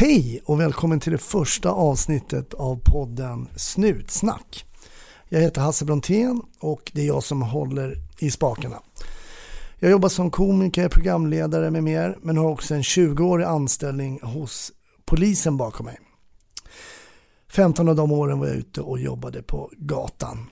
Hej 0.00 0.42
och 0.44 0.60
välkommen 0.60 1.00
till 1.00 1.12
det 1.12 1.18
första 1.18 1.70
avsnittet 1.70 2.54
av 2.54 2.80
podden 2.84 3.48
Snutsnack. 3.56 4.64
Jag 5.28 5.40
heter 5.40 5.60
Hasse 5.60 5.84
Brontén 5.84 6.42
och 6.60 6.90
det 6.94 7.00
är 7.00 7.06
jag 7.06 7.22
som 7.22 7.42
håller 7.42 7.96
i 8.18 8.30
spakarna. 8.30 8.76
Jag 9.78 9.90
jobbar 9.90 10.08
som 10.08 10.30
komiker, 10.30 10.88
programledare 10.88 11.70
med 11.70 11.84
mer 11.84 12.18
men 12.22 12.36
har 12.36 12.48
också 12.48 12.74
en 12.74 12.82
20-årig 12.82 13.44
anställning 13.44 14.20
hos 14.22 14.72
polisen 15.04 15.56
bakom 15.56 15.86
mig. 15.86 15.98
15 17.52 17.88
av 17.88 17.96
de 17.96 18.12
åren 18.12 18.38
var 18.38 18.46
jag 18.46 18.56
ute 18.56 18.80
och 18.80 18.98
jobbade 18.98 19.42
på 19.42 19.70
gatan. 19.76 20.46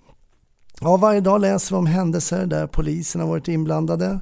Ja, 0.81 0.97
varje 0.97 1.21
dag 1.21 1.41
läser 1.41 1.75
vi 1.75 1.79
om 1.79 1.87
händelser 1.87 2.47
där 2.47 2.67
polisen 2.67 3.21
har 3.21 3.29
varit 3.29 3.49
inblandade. 3.49 4.21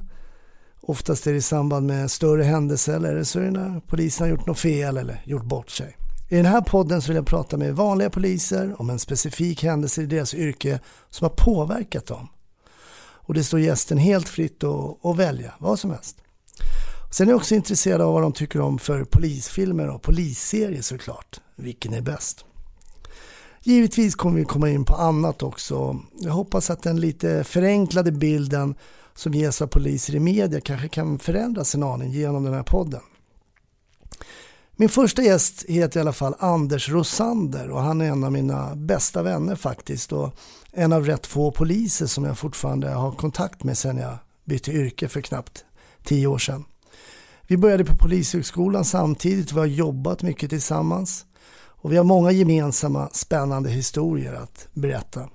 Oftast 0.89 1.27
är 1.27 1.31
det 1.31 1.37
i 1.37 1.41
samband 1.41 1.87
med 1.87 2.11
större 2.11 2.43
händelser 2.43 2.95
eller 2.95 3.23
så 3.23 3.39
är 3.39 3.43
det 3.43 3.51
när 3.51 3.79
polisen 3.79 4.23
har 4.23 4.29
gjort 4.29 4.45
något 4.45 4.59
fel 4.59 4.97
eller 4.97 5.21
gjort 5.25 5.43
bort 5.43 5.69
sig. 5.69 5.97
I 6.29 6.35
den 6.35 6.45
här 6.45 6.61
podden 6.61 7.01
så 7.01 7.07
vill 7.07 7.15
jag 7.15 7.25
prata 7.25 7.57
med 7.57 7.75
vanliga 7.75 8.09
poliser 8.09 8.81
om 8.81 8.89
en 8.89 8.99
specifik 8.99 9.63
händelse 9.63 10.01
i 10.01 10.05
deras 10.05 10.33
yrke 10.33 10.79
som 11.09 11.25
har 11.25 11.29
påverkat 11.29 12.05
dem. 12.05 12.27
Och 12.99 13.33
det 13.33 13.43
står 13.43 13.59
gästen 13.59 13.97
helt 13.97 14.29
fritt 14.29 14.63
att, 15.03 15.17
välja 15.17 15.53
vad 15.59 15.79
som 15.79 15.91
helst. 15.91 16.17
Sen 17.11 17.27
är 17.27 17.31
jag 17.31 17.37
också 17.37 17.55
intresserad 17.55 18.01
av 18.01 18.13
vad 18.13 18.21
de 18.21 18.33
tycker 18.33 18.61
om 18.61 18.79
för 18.79 19.03
polisfilmer 19.03 19.89
och 19.89 20.01
polisserier 20.01 20.81
såklart. 20.81 21.39
Vilken 21.55 21.93
är 21.93 22.01
bäst? 22.01 22.45
Givetvis 23.63 24.15
kommer 24.15 24.39
vi 24.39 24.45
komma 24.45 24.69
in 24.69 24.85
på 24.85 24.95
annat 24.95 25.43
också. 25.43 25.99
Jag 26.19 26.31
hoppas 26.31 26.69
att 26.69 26.83
den 26.83 26.99
lite 26.99 27.43
förenklade 27.43 28.11
bilden 28.11 28.75
som 29.17 29.33
ges 29.33 29.61
av 29.61 29.67
poliser 29.67 30.15
i 30.15 30.19
media 30.19 30.61
kanske 30.61 30.87
kan 30.87 31.19
förändras 31.19 31.75
en 31.75 31.83
aning 31.83 32.11
genom 32.11 32.43
den 32.43 32.53
här 32.53 32.63
podden. 32.63 33.01
Min 34.75 34.89
första 34.89 35.23
gäst 35.23 35.65
heter 35.67 35.99
i 35.99 36.01
alla 36.01 36.13
fall 36.13 36.35
Anders 36.39 36.89
Rosander 36.89 37.69
och 37.69 37.81
han 37.81 38.01
är 38.01 38.05
en 38.05 38.23
av 38.23 38.31
mina 38.31 38.75
bästa 38.75 39.23
vänner 39.23 39.55
faktiskt 39.55 40.11
och 40.11 40.33
en 40.71 40.93
av 40.93 41.05
rätt 41.05 41.27
få 41.27 41.51
poliser 41.51 42.05
som 42.05 42.23
jag 42.23 42.37
fortfarande 42.37 42.89
har 42.89 43.11
kontakt 43.11 43.63
med 43.63 43.77
sedan 43.77 43.97
jag 43.97 44.17
bytte 44.45 44.71
yrke 44.71 45.07
för 45.07 45.21
knappt 45.21 45.65
tio 46.03 46.27
år 46.27 46.37
sedan. 46.37 46.65
Vi 47.47 47.57
började 47.57 47.85
på 47.85 47.97
Polishögskolan 47.97 48.85
samtidigt 48.85 49.51
vi 49.51 49.59
har 49.59 49.65
jobbat 49.65 50.21
mycket 50.21 50.49
tillsammans 50.49 51.25
och 51.57 51.91
vi 51.91 51.97
har 51.97 52.03
många 52.03 52.31
gemensamma 52.31 53.09
spännande 53.11 53.69
historier 53.69 54.33
att 54.33 54.67
berätta. 54.73 55.29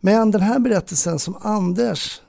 Men 0.00 0.30
den 0.30 0.40
här 0.40 0.58
berättelsen 0.58 1.18
som 1.18 1.36
Anders 1.40 2.20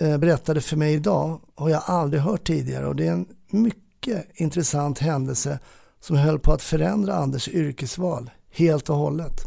Eh, 0.00 0.18
berättade 0.18 0.60
för 0.60 0.76
mig 0.76 0.94
idag 0.94 1.40
har 1.54 1.70
jag 1.70 1.82
aldrig 1.86 2.22
hört 2.22 2.46
tidigare 2.46 2.86
och 2.86 2.96
det 2.96 3.06
är 3.06 3.12
en 3.12 3.26
mycket 3.50 4.26
intressant 4.34 4.98
händelse 4.98 5.58
som 6.00 6.16
höll 6.16 6.38
på 6.38 6.52
att 6.52 6.62
förändra 6.62 7.14
Anders 7.14 7.48
yrkesval 7.48 8.30
helt 8.50 8.90
och 8.90 8.96
hållet. 8.96 9.40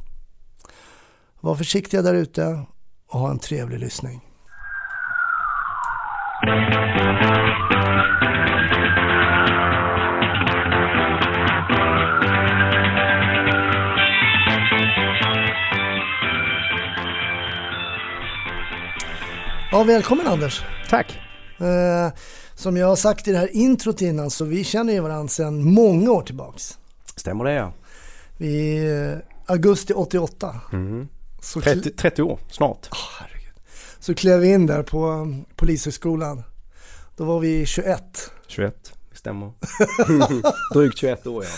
Var 1.41 1.55
försiktiga 1.55 2.02
där 2.02 2.13
ute 2.13 2.66
och 3.08 3.19
ha 3.19 3.31
en 3.31 3.39
trevlig 3.39 3.80
lyssning. 3.80 4.21
Ja, 19.73 19.83
välkommen 19.83 20.27
Anders. 20.27 20.64
Tack. 20.89 21.19
Eh, 21.59 22.09
som 22.55 22.77
jag 22.77 22.88
har 22.88 22.95
sagt 22.95 23.27
i 23.27 23.31
det 23.31 23.38
här 23.38 23.55
introt 23.55 24.02
innan 24.02 24.30
så 24.30 24.45
vi 24.45 24.64
känner 24.64 24.94
ju 24.94 25.00
varandra 25.00 25.27
sedan 25.27 25.73
många 25.73 26.11
år 26.11 26.22
tillbaks. 26.22 26.77
Stämmer 27.16 27.45
det 27.45 27.53
ja. 27.53 27.73
Vi, 28.38 28.86
eh, 28.88 29.53
augusti 29.53 29.94
88. 29.94 30.55
Mm. 30.73 31.08
Så, 31.42 31.61
30, 31.61 31.89
30 31.89 32.22
år 32.22 32.39
snart. 32.49 32.89
Oh, 32.92 33.27
så 33.99 34.14
klev 34.14 34.39
vi 34.39 34.54
in 34.54 34.67
där 34.67 34.83
på 34.83 35.08
um, 35.08 35.45
Polishögskolan. 35.55 36.43
Då 37.17 37.23
var 37.23 37.39
vi 37.39 37.65
21. 37.65 38.32
21, 38.48 38.93
det 39.11 39.17
stämmer. 39.17 39.52
Drygt 40.73 40.98
21 40.98 41.27
år 41.27 41.43
ja. 41.43 41.49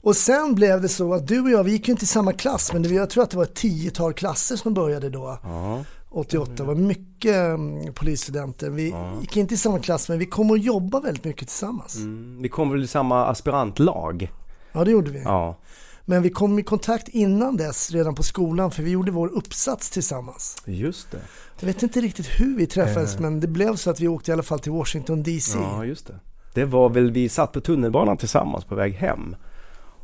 Och 0.00 0.16
sen 0.16 0.54
blev 0.54 0.80
det 0.80 0.88
så 0.88 1.14
att 1.14 1.28
du 1.28 1.40
och 1.40 1.50
jag, 1.50 1.64
vi 1.64 1.70
gick 1.72 1.88
ju 1.88 1.92
inte 1.92 2.04
i 2.04 2.06
samma 2.06 2.32
klass 2.32 2.72
men 2.72 2.94
jag 2.94 3.10
tror 3.10 3.22
att 3.22 3.30
det 3.30 3.36
var 3.36 3.44
ett 3.44 3.54
tiotal 3.54 4.12
klasser 4.12 4.56
som 4.56 4.74
började 4.74 5.10
då. 5.10 5.38
ja. 5.42 5.84
88, 6.12 6.52
det 6.56 6.62
var 6.62 6.74
mycket 6.74 7.36
um, 7.36 7.92
polisstudenter. 7.94 8.70
Vi 8.70 8.90
Ja. 8.90 9.20
gick 9.20 9.36
inte 9.36 9.54
i 9.54 9.56
samma 9.56 9.78
klass 9.78 10.08
men 10.08 10.18
vi 10.18 10.26
kom 10.26 10.50
att 10.50 10.62
jobba 10.62 11.00
väldigt 11.00 11.24
mycket 11.24 11.48
tillsammans. 11.48 11.96
Mm. 11.96 12.42
Vi 12.42 12.48
kom 12.48 12.70
väl 12.70 12.82
i 12.84 12.86
samma 12.86 13.26
aspirantlag. 13.26 14.30
Ja 14.72 14.84
det 14.84 14.90
gjorde 14.90 15.10
vi. 15.10 15.22
Ja. 15.22 15.58
Men 16.04 16.22
vi 16.22 16.30
kom 16.30 16.58
i 16.58 16.62
kontakt 16.62 17.08
innan 17.08 17.56
dess 17.56 17.90
redan 17.90 18.14
på 18.14 18.22
skolan 18.22 18.70
för 18.70 18.82
vi 18.82 18.90
gjorde 18.90 19.10
vår 19.12 19.28
uppsats 19.28 19.90
tillsammans. 19.90 20.62
Just 20.66 21.10
det. 21.10 21.20
Jag 21.60 21.66
vet 21.66 21.82
inte 21.82 22.00
riktigt 22.00 22.26
hur 22.40 22.56
vi 22.56 22.66
träffades 22.66 23.14
Eh. 23.14 23.20
men 23.20 23.40
det 23.40 23.48
blev 23.48 23.76
så 23.76 23.90
att 23.90 24.00
vi 24.00 24.08
åkte 24.08 24.30
i 24.30 24.32
alla 24.34 24.42
fall 24.42 24.58
till 24.60 24.72
Washington 24.72 25.22
DC. 25.22 25.58
Ja, 25.58 25.84
just 25.84 26.06
det. 26.06 26.14
Det 26.54 26.64
var 26.64 26.88
väl, 26.88 27.10
vi 27.10 27.28
satt 27.28 27.52
på 27.52 27.60
tunnelbanan 27.60 28.16
tillsammans 28.16 28.64
på 28.64 28.74
väg 28.74 28.92
hem. 28.94 29.36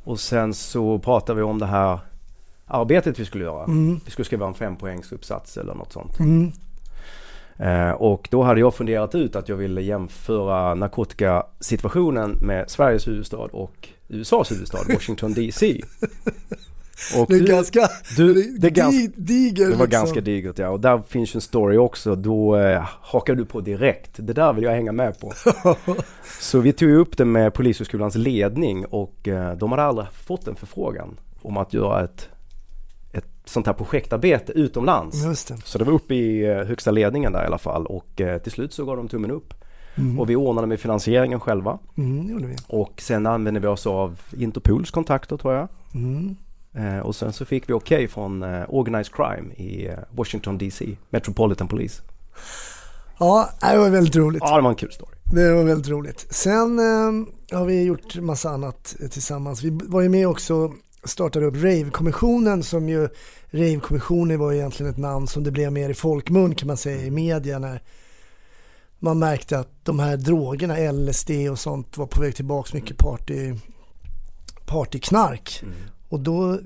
Och 0.05 0.21
sen 0.21 0.55
så 0.55 0.99
pratade 0.99 1.37
vi 1.37 1.43
om 1.43 1.59
det 1.59 1.67
här 1.67 2.01
arbetet 2.69 3.19
vi 3.19 3.25
skulle 3.25 3.45
göra. 3.45 3.65
Mm. 3.65 4.01
Vi 4.05 4.11
skulle 4.11 4.27
skriva 4.27 4.47
en 4.47 4.55
fempoängsuppsats 4.55 5.57
eller 5.57 5.75
något 5.75 5.93
sånt. 5.93 6.19
Mm. 6.21 6.53
Eh, 7.57 7.91
och 7.91 8.29
då 8.31 8.43
hade 8.43 8.61
jag 8.61 8.75
funderat 8.75 9.15
ut 9.15 9.37
att 9.37 9.49
jag 9.49 9.57
ville 9.57 9.81
jämföra 9.83 10.75
narkotikasituationen 10.75 12.31
med 12.43 12.71
Sveriges 12.71 13.09
huvudstad 13.09 13.37
och 13.39 13.89
USAs 14.09 14.51
huvudstad, 14.53 14.79
Washington 14.89 15.35
DC. 15.35 15.81
Och 17.19 17.27
Det 17.29 17.35
är 17.35 17.41
du- 17.41 17.47
ganska 17.47 17.89
du, 18.17 18.35
det, 18.59 18.67
är 18.67 18.71
gans, 18.71 18.95
di- 18.95 19.13
diger 19.17 19.65
det 19.65 19.77
var 19.77 19.87
liksom. 19.87 19.91
ganska 19.91 20.21
digert 20.21 20.59
ja. 20.59 20.69
Och 20.69 20.81
där 20.81 21.03
finns 21.09 21.35
ju 21.35 21.37
en 21.37 21.41
story 21.41 21.77
också. 21.77 22.15
Då 22.15 22.57
eh, 22.57 22.83
hakade 23.01 23.39
du 23.43 23.45
på 23.45 23.61
direkt. 23.61 24.11
Det 24.17 24.33
där 24.33 24.53
vill 24.53 24.65
jag 24.65 24.71
hänga 24.73 24.93
med 24.93 25.21
på. 25.21 25.33
Så 26.41 26.61
vi 26.61 26.73
tog 26.73 26.91
upp 26.91 27.17
det 27.17 27.25
med 27.25 27.55
Polishögskolans 27.55 28.15
ledning 28.15 28.87
och 28.87 29.29
eh, 29.29 29.57
de 29.57 29.71
hade 29.73 29.83
aldrig 29.85 30.09
fått 30.13 30.49
en 30.49 30.55
förfrågan 30.55 31.17
om 31.43 31.57
att 31.57 31.75
göra 31.75 32.05
ett 32.05 32.29
sånt 33.49 33.67
här 33.67 33.75
projektarbete 33.75 34.53
utomlands. 34.53 35.25
Just 35.25 35.49
det. 35.49 35.57
Så 35.65 35.79
det 35.79 35.85
var 35.85 35.93
uppe 35.93 36.15
i 36.15 36.45
eh, 36.45 36.57
högsta 36.57 36.91
ledningen 36.91 37.33
där 37.33 37.43
i 37.43 37.47
alla 37.47 37.59
fall 37.59 37.87
och 37.87 38.21
eh, 38.21 38.39
till 38.39 38.53
slut 38.53 38.73
så 38.73 38.85
gav 38.85 38.97
de 38.97 39.09
tummen 39.09 39.31
upp. 39.31 39.55
Mm. 39.95 40.21
Och 40.21 40.31
vi 40.31 40.37
ordnade 40.37 40.67
med 40.67 40.81
finansieringen 40.81 41.41
själva 41.41 41.79
Mm, 41.97 42.57
och 42.67 43.01
sen 43.01 43.27
använde 43.27 43.61
vi 43.61 43.67
oss 43.67 43.87
av 43.87 44.21
Interpols 44.37 44.91
kontakter 44.91 45.37
tror 45.37 45.55
jag. 45.55 45.69
Mm. 45.95 46.37
Eh, 46.75 46.99
och 46.99 47.17
sen 47.17 47.33
så 47.33 47.45
fick 47.45 47.69
vi 47.69 47.73
okej 47.73 48.09
från 48.09 48.43
eh, 48.43 48.65
Organized 48.69 49.15
Crime 49.15 49.55
i 49.55 49.87
eh, 49.87 49.95
Washington 50.11 50.59
DC, 50.59 50.97
Metropolitan 51.11 51.69
Police. 51.69 52.03
Ja, 53.19 53.49
det 53.61 53.79
var 53.79 53.91
väldigt 53.91 54.17
roligt. 54.17 54.43
Ja, 54.45 54.57
det 54.57 54.63
var 54.63 54.71
en 54.71 54.77
kul 54.77 54.93
story. 54.93 55.15
Det 55.25 55.53
var 55.53 55.65
väldigt 55.65 55.89
roligt. 55.89 56.27
Sen 56.31 56.79
har 57.53 57.65
vi 57.65 57.83
gjort 57.83 58.17
massa 58.17 58.51
annat 58.51 58.97
tillsammans. 59.11 59.63
Vi 59.63 59.79
var 59.83 60.01
ju 60.01 60.09
med 60.09 60.29
också 60.29 60.73
startade 61.05 61.47
upp 61.47 61.55
Rave-kommissionen 61.55 62.63
som 62.63 62.89
ju 62.89 63.09
Rave-kommissionen 63.51 64.39
var 64.39 64.53
egentligen 64.53 64.93
ett 64.93 64.99
namn 64.99 65.27
som 65.27 65.45
det 65.45 65.51
blev 65.51 65.73
mer 65.73 65.91
i 65.91 65.95
folkmun 65.95 66.55
kan 66.55 66.67
man 66.67 66.77
säga 66.77 67.03
i 67.07 67.11
media 67.11 67.59
när 67.59 67.83
man 68.99 69.19
märkte 69.19 69.59
att 69.59 69.85
de 69.85 69.99
här 69.99 70.17
drogerna, 70.17 70.93
LSD 70.93 71.31
och 71.51 71.59
sånt 71.59 71.97
var 71.97 72.07
på 72.07 72.21
väg 72.21 72.37
tillbaks 72.37 72.73
mycket 72.73 72.97
party, 72.99 73.55
partyknark. 74.67 75.63
Och 76.09 76.21
då 76.21 76.59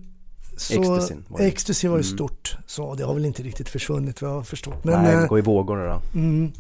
så, 0.57 0.83
var. 1.29 1.41
Ecstasy 1.41 1.89
var 1.89 1.97
ju 1.97 2.05
Mm. 2.05 2.17
stort, 2.17 2.57
så 2.67 2.95
det 2.95 3.05
har 3.05 3.15
väl 3.15 3.25
inte 3.25 3.43
riktigt 3.43 3.69
försvunnit 3.69 4.23
vad 4.23 4.31
jag 4.31 4.37
har 4.37 4.43
förstått. 4.43 4.85
Men, 4.85 5.03
Nej, 5.03 5.15
eh, 5.15 5.21
det 5.21 5.29
går 5.29 5.39
i 5.39 5.43
vågor 5.43 5.77
där. 5.77 6.01
Mm. 6.15 6.53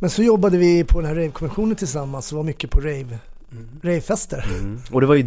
Men 0.00 0.10
så 0.10 0.22
jobbade 0.22 0.58
vi 0.58 0.84
på 0.84 1.00
den 1.00 1.08
här 1.08 1.14
rave-konventionen 1.14 1.76
tillsammans 1.76 2.32
och 2.32 2.36
var 2.36 2.44
mycket 2.44 2.70
på 2.70 2.80
rave, 2.80 3.18
ravefester. 3.82 4.46
Mm. 4.58 4.80
Och 4.90 5.00
det 5.00 5.06
var 5.06 5.14
ju 5.14 5.22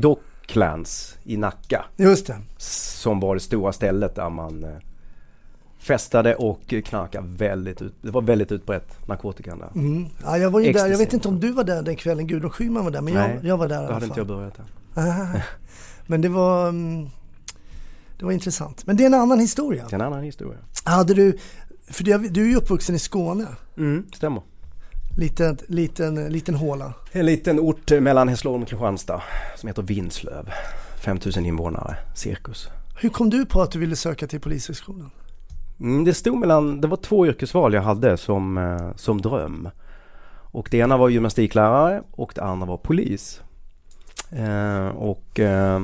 Docklands 0.48 1.18
i 1.24 1.38
Nacka 1.38 1.86
Just 1.98 2.28
det. 2.28 2.38
som 2.58 3.20
var 3.20 3.34
det 3.36 3.40
stora 3.42 3.74
stället 3.74 4.16
där 4.16 4.30
man 4.30 4.64
eh, 4.64 4.70
festade 5.80 6.36
och 6.36 6.74
knarkade 6.86 7.28
väldigt 7.28 7.82
ut, 7.82 7.94
det 8.02 8.12
var 8.12 8.22
väldigt 8.22 8.52
utbrett 8.52 9.08
narkotikan 9.08 9.60
där. 9.60 9.70
Mm. 9.76 10.06
Ja, 10.24 10.38
jag 10.38 10.50
var 10.52 10.60
ju 10.60 10.66
där, 10.66 10.80
jag 10.80 10.88
Ecstasy. 10.90 11.06
vet 11.06 11.14
inte 11.14 11.28
om 11.28 11.40
du 11.40 11.52
var 11.52 11.64
där 11.64 11.82
den 11.82 11.96
kvällen, 11.96 12.28
Gudrun 12.28 12.50
Schyman 12.52 12.84
var 12.84 12.92
där, 12.92 13.02
men 13.02 13.14
Nej, 13.14 13.36
jag, 13.36 13.46
jag 13.46 13.58
var 13.58 13.68
där 13.68 13.76
i 13.76 13.78
alla 13.86 13.94
hade 13.94 14.06
inte 14.06 14.20
jag 14.20 14.28
fall. 14.28 14.36
börjat 14.38 14.60
där. 14.96 15.44
men 16.08 16.22
det 16.22 16.30
var, 16.30 16.70
mm, 16.70 17.10
det 18.20 18.26
var 18.26 18.32
intressant. 18.32 18.86
Men 18.86 18.98
det 18.98 19.04
är 19.04 19.08
en 19.08 19.14
annan 19.14 19.40
historia. 19.40 19.84
Det 19.90 19.96
är 19.96 20.00
en 20.00 20.06
annan 20.06 20.24
historia. 20.24 20.60
Hade 20.84 21.14
du, 21.14 21.38
för 21.88 22.04
du 22.04 22.42
är 22.44 22.48
ju 22.50 22.56
uppvuxen 22.56 22.96
i 22.96 23.00
Skåne, 23.00 23.46
Mm, 23.78 24.06
stämmer. 24.16 24.42
Liten, 25.18 25.58
liten, 25.68 26.30
liten 26.30 26.56
håla. 26.56 26.94
En 27.12 27.26
liten 27.26 27.60
ort 27.60 27.92
mellan 27.92 28.28
Hässleholm 28.28 28.64
och 28.64 28.70
Kristianstad 28.70 29.22
som 29.56 29.68
heter 29.68 29.82
Vinslöv. 29.82 30.50
5000 31.06 31.46
invånare, 31.46 31.96
cirkus. 32.16 32.70
Hur 33.02 33.10
kom 33.10 33.30
du 33.30 33.46
på 33.46 33.62
att 33.62 33.72
du 33.72 33.80
ville 33.80 33.96
söka 33.96 34.28
till 34.28 34.40
Polishögskolan? 34.40 35.12
Mm, 35.80 36.04
det 36.04 36.14
stod 36.14 36.38
mellan, 36.38 36.82
det 36.82 36.88
var 36.88 36.98
två 36.98 37.28
yrkesval 37.28 37.74
jag 37.74 37.82
hade 37.82 38.18
som, 38.18 38.58
eh, 38.58 38.96
som 38.96 39.22
dröm. 39.22 39.70
Och 40.36 40.68
det 40.72 40.78
ena 40.78 40.98
var 40.98 41.10
gymnastiklärare 41.10 42.04
och 42.12 42.32
det 42.36 42.42
andra 42.42 42.68
var 42.68 42.78
polis. 42.78 43.42
Eh, 44.32 44.88
och 44.88 45.40
eh, 45.40 45.82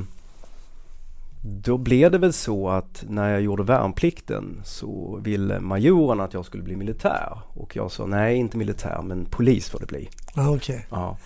då 1.41 1.77
blev 1.77 2.11
det 2.11 2.17
väl 2.17 2.33
så 2.33 2.69
att 2.69 3.03
när 3.09 3.29
jag 3.31 3.41
gjorde 3.41 3.63
värnplikten 3.63 4.61
så 4.63 5.19
ville 5.23 5.59
majoren 5.59 6.19
att 6.19 6.33
jag 6.33 6.45
skulle 6.45 6.63
bli 6.63 6.75
militär. 6.75 7.39
Och 7.53 7.75
jag 7.75 7.91
sa 7.91 8.05
nej, 8.05 8.35
inte 8.37 8.57
militär 8.57 9.01
men 9.03 9.25
polis 9.25 9.69
får 9.69 9.79
det 9.79 9.85
bli. 9.85 10.09
Ah, 10.35 10.49
okay. 10.49 10.79
Ja. 10.89 11.17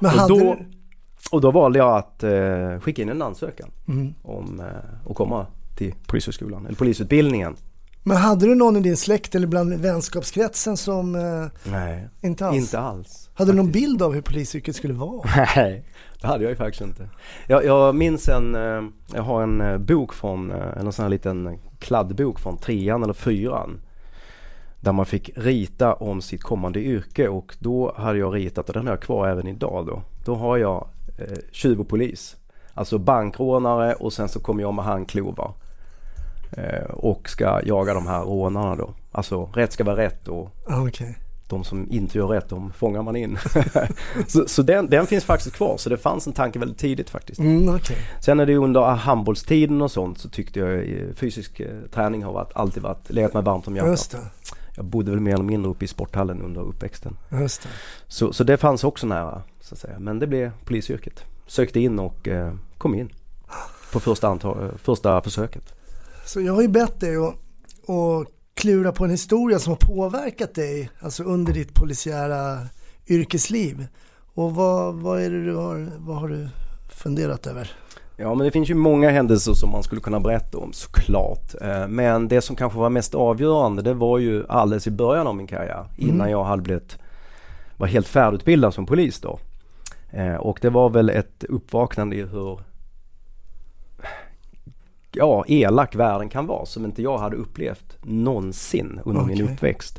Men 0.00 0.10
och, 0.14 0.18
hade 0.20 0.34
då, 0.44 0.56
och 1.30 1.40
då 1.40 1.50
valde 1.50 1.78
jag 1.78 1.96
att 1.96 2.22
eh, 2.22 2.78
skicka 2.80 3.02
in 3.02 3.08
en 3.08 3.22
ansökan 3.22 3.70
Mm. 3.88 4.14
om 4.22 4.60
eh, 4.60 5.10
att 5.10 5.16
komma 5.16 5.46
till 5.76 5.94
polishögskolan, 6.06 6.66
eller 6.66 6.76
polisutbildningen. 6.76 7.56
Men 8.02 8.16
hade 8.16 8.46
du 8.46 8.54
någon 8.54 8.76
i 8.76 8.80
din 8.80 8.96
släkt 8.96 9.34
eller 9.34 9.46
bland 9.46 9.74
vänskapskretsen 9.74 10.76
som 10.76 11.14
eh, 11.14 11.70
Nej, 11.72 12.08
inte 12.20 12.46
alls? 12.46 12.56
inte 12.56 12.78
alls. 12.78 13.30
Hade 13.34 13.52
du 13.52 13.56
någon 13.56 13.70
bild 13.70 14.02
av 14.02 14.14
hur 14.14 14.22
polisyrket 14.22 14.76
skulle 14.76 14.94
vara? 14.94 15.28
Nej, 15.56 15.84
det 16.22 16.28
hade 16.28 16.44
jag 16.44 16.50
ju 16.50 16.56
faktiskt 16.56 16.82
inte. 16.82 17.08
Jag, 17.46 17.64
jag 17.64 17.94
minns 17.94 18.28
en, 18.28 18.54
eh, 18.54 18.82
jag 19.14 19.22
har 19.22 19.42
en 19.42 19.60
eh, 19.60 19.78
bok 19.78 20.12
från, 20.12 20.50
eh, 20.50 20.76
en 20.76 20.92
sån 20.92 21.02
här 21.02 21.10
liten 21.10 21.58
kladdbok 21.78 22.40
från 22.40 22.56
trean 22.56 23.02
eller 23.02 23.12
fyran. 23.12 23.80
Där 24.80 24.92
man 24.92 25.06
fick 25.06 25.30
rita 25.34 25.94
om 25.94 26.22
sitt 26.22 26.42
kommande 26.42 26.80
yrke 26.80 27.28
och 27.28 27.56
då 27.58 27.92
hade 27.96 28.18
jag 28.18 28.34
ritat, 28.34 28.68
och 28.68 28.74
den 28.74 28.86
har 28.86 28.92
jag 28.92 29.02
kvar 29.02 29.28
även 29.28 29.46
idag 29.46 29.86
då. 29.86 30.02
Då 30.24 30.34
har 30.34 30.56
jag 30.56 30.88
eh, 31.18 31.38
tjuv 31.52 31.80
och 31.80 31.88
polis. 31.88 32.36
Alltså 32.74 32.98
bankrånare 32.98 33.94
och 33.94 34.12
sen 34.12 34.28
så 34.28 34.40
kommer 34.40 34.62
jag 34.62 34.74
med 34.74 34.84
handklovar. 34.84 35.52
Eh, 36.56 36.90
och 36.90 37.28
ska 37.28 37.60
jaga 37.64 37.94
de 37.94 38.06
här 38.06 38.20
rånarna 38.20 38.76
då. 38.76 38.94
Alltså 39.12 39.44
rätt 39.44 39.72
ska 39.72 39.84
vara 39.84 39.96
rätt 39.96 40.28
och 40.28 40.50
ah, 40.66 40.82
okay 40.82 41.14
de 41.52 41.64
som 41.64 41.86
inte 41.90 42.18
gör 42.18 42.26
rätt, 42.26 42.48
de 42.48 42.72
fångar 42.72 43.02
man 43.02 43.16
in. 43.16 43.38
så 44.26 44.48
så 44.48 44.62
den, 44.62 44.90
den 44.90 45.06
finns 45.06 45.24
faktiskt 45.24 45.56
kvar, 45.56 45.76
så 45.76 45.88
det 45.88 45.96
fanns 45.96 46.26
en 46.26 46.32
tanke 46.32 46.58
väldigt 46.58 46.78
tidigt 46.78 47.10
faktiskt. 47.10 47.40
Mm, 47.40 47.74
okej. 47.74 47.96
Sen 48.20 48.40
är 48.40 48.46
det 48.46 48.56
under 48.56 48.80
handbollstiden 48.80 49.82
och 49.82 49.90
sånt 49.90 50.18
så 50.18 50.28
tyckte 50.28 50.60
jag 50.60 50.78
eh, 50.78 51.14
fysisk 51.14 51.60
eh, 51.60 51.68
träning 51.90 52.24
har 52.24 52.32
varit, 52.32 52.52
alltid 52.54 52.82
varit, 52.82 53.10
legat 53.10 53.34
mig 53.34 53.42
varmt 53.42 53.68
om 53.68 53.76
hjärtat. 53.76 54.16
Jag 54.76 54.84
bodde 54.84 55.10
väl 55.10 55.20
mer 55.20 55.34
eller 55.34 55.44
mindre 55.44 55.70
uppe 55.70 55.84
i 55.84 55.88
sporthallen 55.88 56.42
under 56.42 56.60
uppväxten. 56.60 57.16
Just 57.30 57.62
det. 57.62 57.68
Så, 58.06 58.32
så 58.32 58.44
det 58.44 58.56
fanns 58.56 58.84
också 58.84 59.06
nära, 59.06 59.42
så 59.60 59.74
att 59.74 59.78
säga. 59.78 59.98
Men 59.98 60.18
det 60.18 60.26
blev 60.26 60.50
polisyrket. 60.64 61.24
Sökte 61.46 61.80
in 61.80 61.98
och 61.98 62.28
eh, 62.28 62.54
kom 62.78 62.94
in 62.94 63.12
på 63.92 64.00
första, 64.00 64.32
eh, 64.32 64.76
första 64.76 65.20
försöket. 65.20 65.74
Så 66.24 66.40
jag 66.40 66.54
har 66.54 66.62
ju 66.62 66.68
bett 66.68 67.00
dig 67.00 67.16
att, 67.16 67.34
att 67.88 68.28
klura 68.54 68.92
på 68.92 69.04
en 69.04 69.10
historia 69.10 69.58
som 69.58 69.70
har 69.70 69.76
påverkat 69.94 70.54
dig, 70.54 70.90
alltså 71.00 71.22
under 71.24 71.52
ditt 71.52 71.74
polisiära 71.74 72.58
yrkesliv. 73.08 73.86
Och 74.34 74.54
vad, 74.54 74.94
vad 74.94 75.22
är 75.22 75.30
det 75.30 75.44
du 75.44 75.54
har, 75.54 75.88
vad 75.98 76.16
har 76.16 76.28
du 76.28 76.48
funderat 76.90 77.46
över? 77.46 77.70
Ja 78.16 78.34
men 78.34 78.44
det 78.44 78.50
finns 78.50 78.70
ju 78.70 78.74
många 78.74 79.10
händelser 79.10 79.52
som 79.52 79.70
man 79.70 79.82
skulle 79.82 80.00
kunna 80.00 80.20
berätta 80.20 80.58
om 80.58 80.72
såklart. 80.72 81.54
Eh, 81.60 81.88
Men 81.88 82.28
det 82.28 82.40
som 82.40 82.56
kanske 82.56 82.78
var 82.78 82.90
mest 82.90 83.14
avgörande 83.14 83.82
det 83.82 83.94
var 83.94 84.18
ju 84.18 84.44
alldeles 84.48 84.86
i 84.86 84.90
början 84.90 85.26
av 85.26 85.34
min 85.36 85.46
karriär. 85.46 85.84
Innan 85.96 86.14
Mm. 86.20 86.30
jag 86.30 86.44
hade 86.44 86.62
blivit, 86.62 86.98
var 87.76 87.86
helt 87.86 88.08
färdigutbildad 88.08 88.74
som 88.74 88.86
polis 88.86 89.20
då. 89.20 89.38
Eh, 90.10 90.34
Och 90.34 90.58
det 90.62 90.70
var 90.70 90.90
väl 90.90 91.10
ett 91.10 91.44
uppvaknande 91.48 92.16
i 92.16 92.22
hur 92.22 92.60
ja, 95.12 95.44
elak 95.48 95.94
världen 95.94 96.28
kan 96.28 96.46
vara 96.46 96.66
som 96.66 96.84
inte 96.84 97.02
jag 97.02 97.18
hade 97.18 97.36
upplevt 97.36 97.96
någonsin 98.02 99.00
under 99.04 99.22
min 99.22 99.42
Okej. 99.42 99.54
uppväxt. 99.54 99.98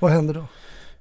Vad 0.00 0.10
hände 0.10 0.32
då? 0.32 0.44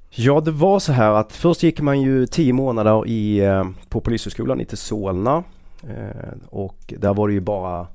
Ja, 0.10 0.42
det 0.42 0.52
var 0.52 0.80
så 0.80 0.92
här 0.92 1.12
att 1.12 1.34
först 1.34 1.64
gick 1.64 1.82
man 1.82 2.02
ju 2.02 2.26
tio 2.28 2.54
månader 2.54 3.08
i, 3.08 3.40
eh, 3.40 3.70
på 3.90 4.02
Polishögskolan 4.02 4.62
i 4.62 4.66
till 4.66 4.78
Solna. 4.78 5.44
Eh, 5.84 6.32
och 6.50 6.94
där 6.98 7.14
var 7.14 7.28
det 7.28 7.34
ju 7.34 7.40
bara, 7.40 7.88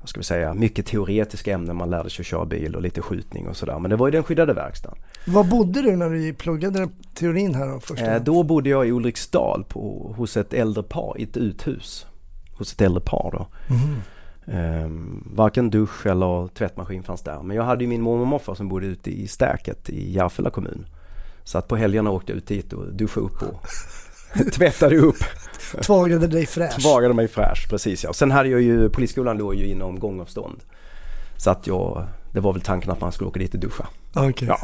vad 0.00 0.08
ska 0.08 0.20
vi 0.20 0.24
säga, 0.24 0.54
mycket 0.54 0.86
teoretiska 0.86 1.52
ämnen. 1.54 1.76
Man 1.76 1.90
lärde 1.90 2.10
sig 2.10 2.22
att 2.22 2.26
köra 2.26 2.44
bil 2.44 2.76
och 2.76 2.82
lite 2.82 3.02
skjutning 3.02 3.48
och 3.48 3.56
sådär. 3.56 3.78
Men 3.78 3.90
det 3.90 3.96
var 3.96 4.06
ju 4.06 4.10
den 4.10 4.22
skyddade 4.22 4.52
verkstaden. 4.52 4.98
Var 5.26 5.44
bodde 5.44 5.82
du 5.82 5.96
när 5.96 6.10
du 6.10 6.34
pluggade 6.34 6.78
den 6.78 6.92
teorin 7.14 7.54
här 7.54 7.68
då? 7.68 7.80
Första? 7.80 8.14
Eh, 8.14 8.22
då 8.22 8.42
bodde 8.42 8.70
jag 8.70 8.88
i 8.88 8.90
Ulriksdal 8.90 9.64
på, 9.68 10.14
hos 10.16 10.36
ett 10.36 10.52
äldre 10.54 10.82
par, 10.82 11.14
i 11.18 11.22
ett 11.22 11.36
uthus. 11.36 12.06
Hos 12.52 12.72
ett 12.72 12.80
äldre 12.80 13.00
par 13.00 13.30
då. 13.32 13.46
Mhm. 13.74 14.02
Ehm, 14.52 15.24
varken 15.34 15.70
dusch 15.70 16.06
eller 16.06 16.48
tvättmaskin 16.48 17.02
fanns 17.02 17.22
där. 17.22 17.42
Men 17.42 17.56
jag 17.56 17.64
hade 17.64 17.84
ju 17.84 17.88
min 17.88 18.02
mormor 18.02 18.20
och 18.20 18.26
morfar 18.26 18.54
som 18.54 18.68
bodde 18.68 18.86
ute 18.86 19.10
i 19.10 19.28
Stäket 19.28 19.90
i 19.90 20.12
Järfälla 20.12 20.50
kommun. 20.50 20.86
Så 21.44 21.58
att 21.58 21.68
på 21.68 21.76
helgerna 21.76 22.10
åkte 22.10 22.32
jag 22.32 22.36
ut 22.36 22.46
dit 22.46 22.72
och 22.72 22.94
duschade 22.94 23.26
upp 23.26 23.42
och 23.42 23.66
tvättade 24.52 24.96
upp. 24.96 25.16
Tvagade 25.82 26.26
dig 26.26 26.46
fräsch? 26.46 26.82
Tvagade 26.82 27.14
mig 27.14 27.28
fräsch, 27.28 27.70
precis 27.70 28.04
ja. 28.04 28.12
Sen 28.12 28.30
hade 28.30 28.48
jag 28.48 28.60
ju, 28.60 28.88
polisskolan 28.88 29.38
låg 29.38 29.54
ju 29.54 29.66
inom 29.66 29.98
gångavstånd. 29.98 30.60
Så 31.36 31.50
att 31.50 31.66
jag, 31.66 32.06
det 32.32 32.40
var 32.40 32.52
väl 32.52 32.62
tanken 32.62 32.90
att 32.90 33.00
man 33.00 33.12
skulle 33.12 33.28
åka 33.28 33.40
dit 33.40 33.54
och 33.54 33.60
duscha. 33.60 33.86
Okej. 34.14 34.48
Ja. 34.48 34.58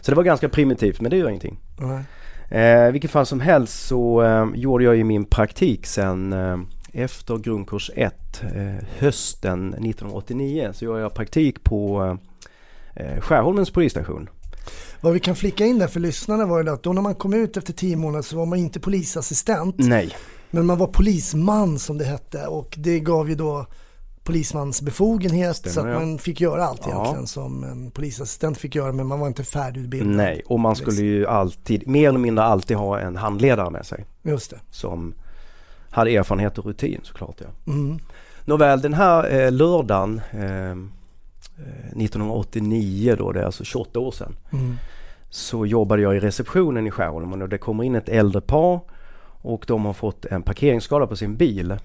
Så 0.00 0.10
det 0.10 0.14
var 0.14 0.22
ganska 0.22 0.48
primitivt 0.48 1.00
men 1.00 1.10
det 1.10 1.16
gör 1.16 1.28
ingenting. 1.28 1.58
Nej. 1.78 2.04
Eh, 2.60 2.92
vilket 2.92 3.10
fall 3.10 3.26
som 3.26 3.40
helst 3.40 3.86
så 3.86 4.22
eh, 4.22 4.46
gjorde 4.54 4.84
jag 4.84 4.96
ju 4.96 5.04
min 5.04 5.24
praktik 5.24 5.86
sen 5.86 6.32
eh, 6.32 6.58
efter 6.92 7.36
grundkurs 7.38 7.90
1 7.94 8.42
eh, 8.42 8.84
hösten 8.98 9.68
1989 9.74 10.70
så 10.74 10.84
gjorde 10.84 11.00
jag 11.00 11.14
praktik 11.14 11.64
på 11.64 12.02
eh, 12.96 13.20
Skärholmens 13.20 13.70
polisstation. 13.70 14.28
Vad 15.00 15.12
vi 15.12 15.20
kan 15.20 15.36
flicka 15.36 15.66
in 15.66 15.78
där 15.78 15.86
för 15.86 16.00
lyssnarna 16.00 16.46
var 16.46 16.62
ju 16.62 16.70
att 16.70 16.82
då 16.82 16.92
när 16.92 17.02
man 17.02 17.14
kom 17.14 17.34
ut 17.34 17.56
efter 17.56 17.72
tio 17.72 17.96
månader 17.96 18.22
så 18.22 18.36
var 18.36 18.46
man 18.46 18.58
inte 18.58 18.80
polisassistent. 18.80 19.74
Nej, 19.78 20.16
Men 20.50 20.66
man 20.66 20.78
var 20.78 20.86
polisman 20.86 21.78
som 21.78 21.98
det 21.98 22.04
hette 22.04 22.46
och 22.46 22.74
det 22.78 23.00
gav 23.00 23.28
ju 23.28 23.34
då 23.34 23.66
polismans 24.24 24.82
befogenhet 24.82 25.56
så 25.56 25.68
Stämmer, 25.70 25.88
att 25.90 26.00
ja. 26.00 26.06
man 26.06 26.18
fick 26.18 26.40
göra 26.40 26.64
allt 26.64 26.80
Ja. 26.86 26.92
egentligen 26.92 27.26
som 27.26 27.64
en 27.64 27.90
polisassistent 27.90 28.58
fick 28.58 28.74
göra 28.74 28.92
men 28.92 29.06
man 29.06 29.20
var 29.20 29.26
inte 29.28 29.44
färdigutbildad. 29.44 30.16
nej. 30.16 30.42
Och 30.46 30.60
man 30.60 30.76
skulle 30.76 31.02
ju 31.02 31.26
alltid, 31.26 31.88
mer 31.88 32.08
eller 32.08 32.18
mindre 32.18 32.44
alltid 32.44 32.76
ha 32.76 33.00
en 33.00 33.16
handledare 33.16 33.70
med 33.70 33.86
sig 33.86 34.06
Just 34.22 34.50
det. 34.50 34.60
som 34.70 35.14
hade 35.92 36.10
erfarenhet 36.10 36.58
och 36.58 36.66
rutin 36.66 37.00
såklart. 37.02 37.36
Ja. 37.40 37.72
Mm. 37.72 37.98
Nåväl, 38.44 38.80
den 38.80 38.94
här 38.94 39.40
eh, 39.40 39.52
lördagen 39.52 40.20
eh, 40.30 40.70
eh, 40.70 40.76
1989 41.96 43.14
då, 43.18 43.32
det 43.32 43.40
är 43.40 43.44
alltså 43.44 43.64
28 43.64 44.00
år 44.00 44.10
sedan. 44.10 44.36
Mm. 44.52 44.76
så 45.30 45.66
jobbade 45.66 46.02
jag 46.02 46.16
i 46.16 46.20
receptionen 46.20 46.86
i 46.86 46.90
Skärholmen 46.90 47.42
och 47.42 47.48
det 47.48 47.58
kommer 47.58 47.84
in 47.84 47.94
ett 47.94 48.08
äldre 48.08 48.40
par 48.40 48.80
och 49.44 49.64
de 49.68 49.84
har 49.84 49.92
fått 49.92 50.24
en 50.24 50.42
parkeringsskada 50.42 51.06
på 51.06 51.16
sin 51.16 51.36
bil. 51.36 51.70
Eh, 51.70 51.78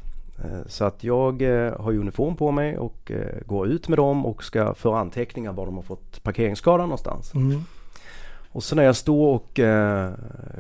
Så 0.68 0.86
att 0.86 1.04
jag 1.04 1.42
eh, 1.42 1.82
har 1.82 1.92
uniform 1.92 2.36
på 2.36 2.52
mig 2.52 2.78
och 2.78 3.12
eh, 3.12 3.42
går 3.46 3.68
ut 3.68 3.88
med 3.88 3.98
dem 4.00 4.26
och 4.26 4.44
ska 4.44 4.74
föra 4.74 5.00
anteckningar 5.00 5.54
var 5.54 5.66
de 5.66 5.76
har 5.76 5.84
fått 5.84 6.24
parkeringsskada 6.24 6.84
någonstans. 6.84 7.34
Mm. 7.34 7.64
Och 8.52 8.64
så 8.64 8.76
när 8.76 8.84
jag 8.84 8.96
står 8.96 9.36
och 9.36 9.60
eh, 9.60 10.12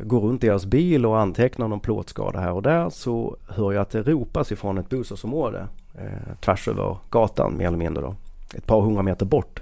går 0.03 0.19
runt 0.19 0.41
deras 0.41 0.65
bil 0.65 1.05
och 1.05 1.19
antecknar 1.19 1.67
någon 1.67 1.79
plåtskada 1.79 2.39
här 2.39 2.51
och 2.51 2.61
där 2.61 2.89
så 2.89 3.37
hör 3.47 3.73
jag 3.73 3.81
att 3.81 3.89
det 3.89 4.03
ropas 4.03 4.51
ifrån 4.51 4.77
ett 4.77 4.89
bostadsområde 4.89 5.67
eh, 5.97 6.35
tvärs 6.41 6.67
över 6.67 6.97
gatan 7.09 7.57
mer 7.57 7.67
eller 7.67 7.77
mindre 7.77 8.03
då. 8.03 8.15
Ett 8.53 8.65
par 8.65 8.81
hundra 8.81 9.01
meter 9.03 9.25
bort. 9.25 9.61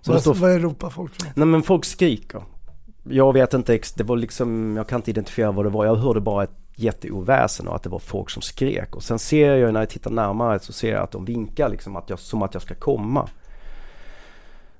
Så 0.00 0.10
det 0.10 0.14
Vad, 0.14 0.20
står 0.22 0.34
vad 0.34 0.62
ropar 0.62 0.90
folk 0.90 1.14
för? 1.14 1.32
Nej 1.34 1.46
men 1.46 1.62
folk 1.62 1.84
skriker. 1.84 2.42
Jag 3.04 3.32
vet 3.32 3.54
inte, 3.54 3.80
det 3.96 4.04
var 4.04 4.16
liksom, 4.16 4.76
jag 4.76 4.88
kan 4.88 4.98
inte 4.98 5.10
identifiera 5.10 5.52
vad 5.52 5.64
det 5.64 5.70
var. 5.70 5.84
Jag 5.84 5.96
hörde 5.96 6.20
bara 6.20 6.44
ett 6.44 6.50
jätteoväsen 6.74 7.68
och 7.68 7.76
att 7.76 7.82
det 7.82 7.88
var 7.88 7.98
folk 7.98 8.30
som 8.30 8.42
skrek. 8.42 8.96
Och 8.96 9.02
sen 9.02 9.18
ser 9.18 9.56
jag 9.56 9.72
när 9.72 9.80
jag 9.80 9.90
tittar 9.90 10.10
närmare 10.10 10.58
så 10.58 10.72
ser 10.72 10.92
jag 10.92 11.02
att 11.02 11.10
de 11.10 11.24
vinkar 11.24 11.68
liksom 11.68 11.96
att 11.96 12.10
jag, 12.10 12.18
som 12.18 12.42
att 12.42 12.54
jag 12.54 12.62
ska 12.62 12.74
komma. 12.74 13.28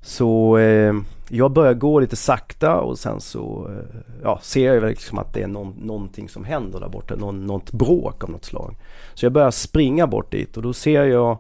Så 0.00 0.58
eh, 0.58 0.94
jag 1.28 1.52
börjar 1.52 1.74
gå 1.74 2.00
lite 2.00 2.16
sakta 2.16 2.80
och 2.80 2.98
sen 2.98 3.20
så 3.20 3.68
eh, 3.70 4.00
ja, 4.22 4.38
ser 4.42 4.74
jag 4.74 4.84
liksom 4.84 5.18
att 5.18 5.34
det 5.34 5.42
är 5.42 5.46
någon, 5.46 5.74
någonting 5.82 6.28
som 6.28 6.44
händer 6.44 6.80
där 6.80 6.88
borta. 6.88 7.16
Någon, 7.16 7.46
något 7.46 7.72
bråk 7.72 8.24
av 8.24 8.30
något 8.30 8.44
slag. 8.44 8.76
Så 9.14 9.24
jag 9.24 9.32
börjar 9.32 9.50
springa 9.50 10.06
bort 10.06 10.32
dit 10.32 10.56
och 10.56 10.62
då 10.62 10.72
ser 10.72 11.04
jag 11.04 11.38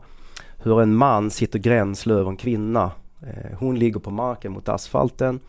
hur 0.62 0.82
en 0.82 0.94
man 0.94 1.30
sitter 1.30 1.58
gränsle 1.58 2.14
över 2.14 2.30
en 2.30 2.36
kvinna. 2.36 2.90
Eh, 3.22 3.58
hon 3.58 3.78
ligger 3.78 4.00
på 4.00 4.10
marken 4.10 4.52
mot 4.52 4.68
asfalten 4.68 5.40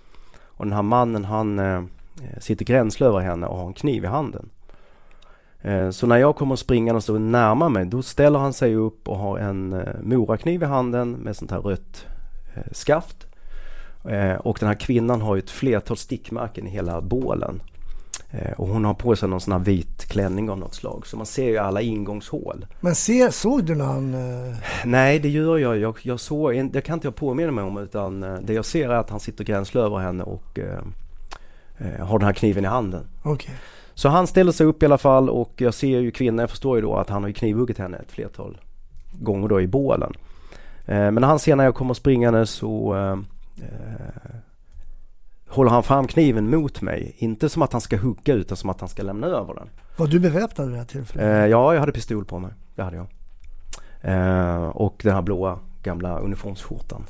och 0.42 0.66
den 0.66 0.74
här 0.74 0.82
mannen 0.82 1.26
han 1.26 1.60
eh, 1.60 1.76
eh 1.76 2.40
sitter 2.40 2.66
gränsle 2.66 3.06
över 3.08 3.20
henne 3.20 3.48
och 3.48 3.58
har 3.58 3.68
en 3.68 3.74
kniv 3.74 4.04
i 4.04 4.08
handen. 4.08 4.50
Eh, 5.62 5.90
så 5.90 6.08
när 6.08 6.18
jag 6.18 6.36
kommer 6.36 6.56
springande 6.56 7.12
och 7.12 7.22
närmar 7.22 7.70
mig 7.70 7.86
då 7.86 8.02
ställer 8.02 8.40
han 8.40 8.54
sig 8.54 8.76
upp 8.76 9.08
och 9.08 9.18
har 9.18 9.38
en 9.38 9.74
eh, 9.74 9.94
morakniv 10.02 10.64
i 10.64 10.66
handen 10.66 11.12
med 11.12 11.36
sånt 11.36 11.52
här 11.52 11.60
rött 11.60 12.06
skaft. 12.72 13.28
Eh, 14.10 14.34
och 14.34 14.58
den 14.60 14.68
här 14.68 14.76
kvinnan 14.76 15.22
har 15.22 15.36
ju 15.36 15.40
ett 15.40 15.50
flertal 15.50 15.98
stickmärken 15.98 16.68
i 16.68 16.70
hela 16.70 17.02
bålen. 17.02 17.62
Eh, 18.32 18.52
och 18.52 18.68
hon 18.68 18.86
har 18.86 18.94
på 18.94 19.16
sig 19.16 19.30
någon 19.30 19.42
sån 19.42 19.52
här 19.52 19.60
vit 19.60 20.06
klänning 20.06 20.50
av 20.50 20.58
något 20.58 20.74
slag. 20.76 21.08
Så 21.08 21.18
man 21.18 21.26
ser 21.26 21.48
ju 21.50 21.58
alla 21.58 21.82
ingångshål. 21.82 22.66
Men 22.80 22.96
se, 22.96 23.32
såg 23.32 23.64
du 23.64 23.76
när 23.76 23.86
han... 23.86 24.14
eh, 24.14 24.56
Nej, 24.86 25.20
det 25.20 25.30
gör 25.30 25.58
jag. 25.58 25.78
Jag, 25.78 25.98
jag 26.02 26.20
såg, 26.20 26.72
det 26.72 26.82
kan 26.82 26.94
inte 26.94 27.08
jag 27.08 27.16
påminna 27.16 27.52
mig 27.52 27.64
om 27.64 27.78
utan 27.78 28.24
eh, 28.24 28.36
det 28.42 28.54
jag 28.54 28.66
ser 28.66 28.90
är 28.90 28.96
att 28.96 29.10
han 29.10 29.20
sitter 29.20 29.44
gränsle 29.44 29.82
över 29.82 29.98
henne 29.98 30.24
och 30.24 30.60
eh, 30.60 30.80
eh, 31.78 32.06
har 32.06 32.20
den 32.20 32.26
här 32.26 32.34
kniven 32.34 32.64
i 32.66 32.68
handen. 32.68 33.08
Okej. 33.24 33.56
Så 33.94 34.10
han 34.10 34.28
ställer 34.28 34.52
sig 34.52 34.66
upp 34.66 34.84
i 34.84 34.86
alla 34.86 34.98
fall 34.98 35.30
och 35.30 35.54
jag 35.58 35.74
ser 35.74 36.00
ju 36.00 36.12
kvinnan, 36.12 36.40
jag 36.40 36.50
förstår 36.50 36.76
ju 36.78 36.82
då 36.82 36.96
att 36.96 37.10
han 37.10 37.24
har 37.24 37.28
ju 37.28 37.34
knivhuggit 37.34 37.78
henne 37.78 37.98
ett 37.98 38.12
flertal 38.12 38.58
gånger 39.12 39.48
då 39.48 39.62
i 39.62 39.68
bålen. 39.68 40.14
Eh, 40.90 40.96
men 40.96 41.16
när 41.16 41.28
han 41.28 41.40
ser 41.40 41.56
när 41.56 41.64
jag 41.64 41.76
kommer 41.76 41.94
springande 41.94 42.46
så 42.46 42.96
eh, 42.96 43.12
eh, 43.66 44.36
håller 45.48 45.72
han 45.72 45.84
fram 45.84 46.08
kniven 46.08 46.50
mot 46.50 46.82
mig. 46.82 47.16
Inte 47.18 47.50
som 47.50 47.62
att 47.62 47.72
han 47.74 47.82
ska 47.82 47.98
hugga 47.98 48.34
utan 48.34 48.58
som 48.58 48.70
att 48.70 48.80
han 48.80 48.90
ska 48.90 49.04
lämna 49.04 49.28
över 49.28 49.54
den. 49.54 49.70
Var 49.98 50.08
du 50.08 50.20
beväpnad 50.20 50.68
vid 50.68 50.76
det 50.76 50.80
här 50.80 50.86
tillfället? 50.86 51.26
Eh, 51.26 51.46
ja, 51.48 51.74
jag 51.74 51.80
hade 51.80 51.92
pistol 51.92 52.26
på 52.26 52.40
mig. 52.40 52.52
Det 52.76 52.84
hade 52.84 52.98
jag. 52.98 53.08
Eh, 54.02 54.68
och 54.68 55.00
den 55.04 55.14
här 55.14 55.22
blåa 55.22 55.60
gamla 55.84 56.20
uniformsskjortan. 56.20 57.06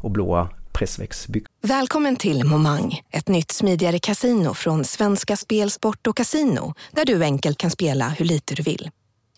Och 0.00 0.10
blåa 0.10 0.48
pressväxtbyxor. 0.72 1.52
Välkommen 1.62 2.16
till 2.16 2.44
Momang, 2.44 3.00
ett 3.10 3.28
nytt 3.28 3.50
smidigare 3.50 3.98
casino 3.98 4.54
från 4.54 4.84
Svenska 4.84 5.36
Spel, 5.36 5.70
Sport 5.70 6.06
och 6.06 6.16
Casino 6.16 6.74
där 6.92 7.04
du 7.04 7.22
enkelt 7.24 7.58
kan 7.58 7.70
spela 7.70 8.08
hur 8.08 8.24
lite 8.24 8.54
du 8.54 8.62
vill. 8.62 8.90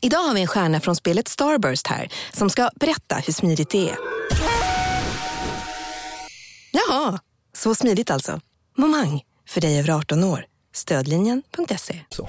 Idag 0.05 0.19
har 0.19 0.35
vi 0.35 0.41
en 0.41 0.47
stjärna 0.47 0.81
från 0.81 0.97
spelet 0.97 1.29
Starburst 1.29 1.87
här 1.87 2.09
som 2.33 2.51
ska 2.51 2.71
berätta 2.81 3.17
hur 3.17 3.33
smidigt 3.33 3.71
det 3.71 3.91
är. 3.91 3.97
Jaha, 6.73 7.19
så 7.53 7.75
smidigt 7.75 8.11
alltså. 8.11 8.41
Momang, 8.77 9.23
för 9.49 9.61
dig 9.61 9.79
över 9.79 9.91
18 9.91 10.25
år. 10.25 10.45
Stödlinjen.se. 10.75 12.01
Så. 12.09 12.29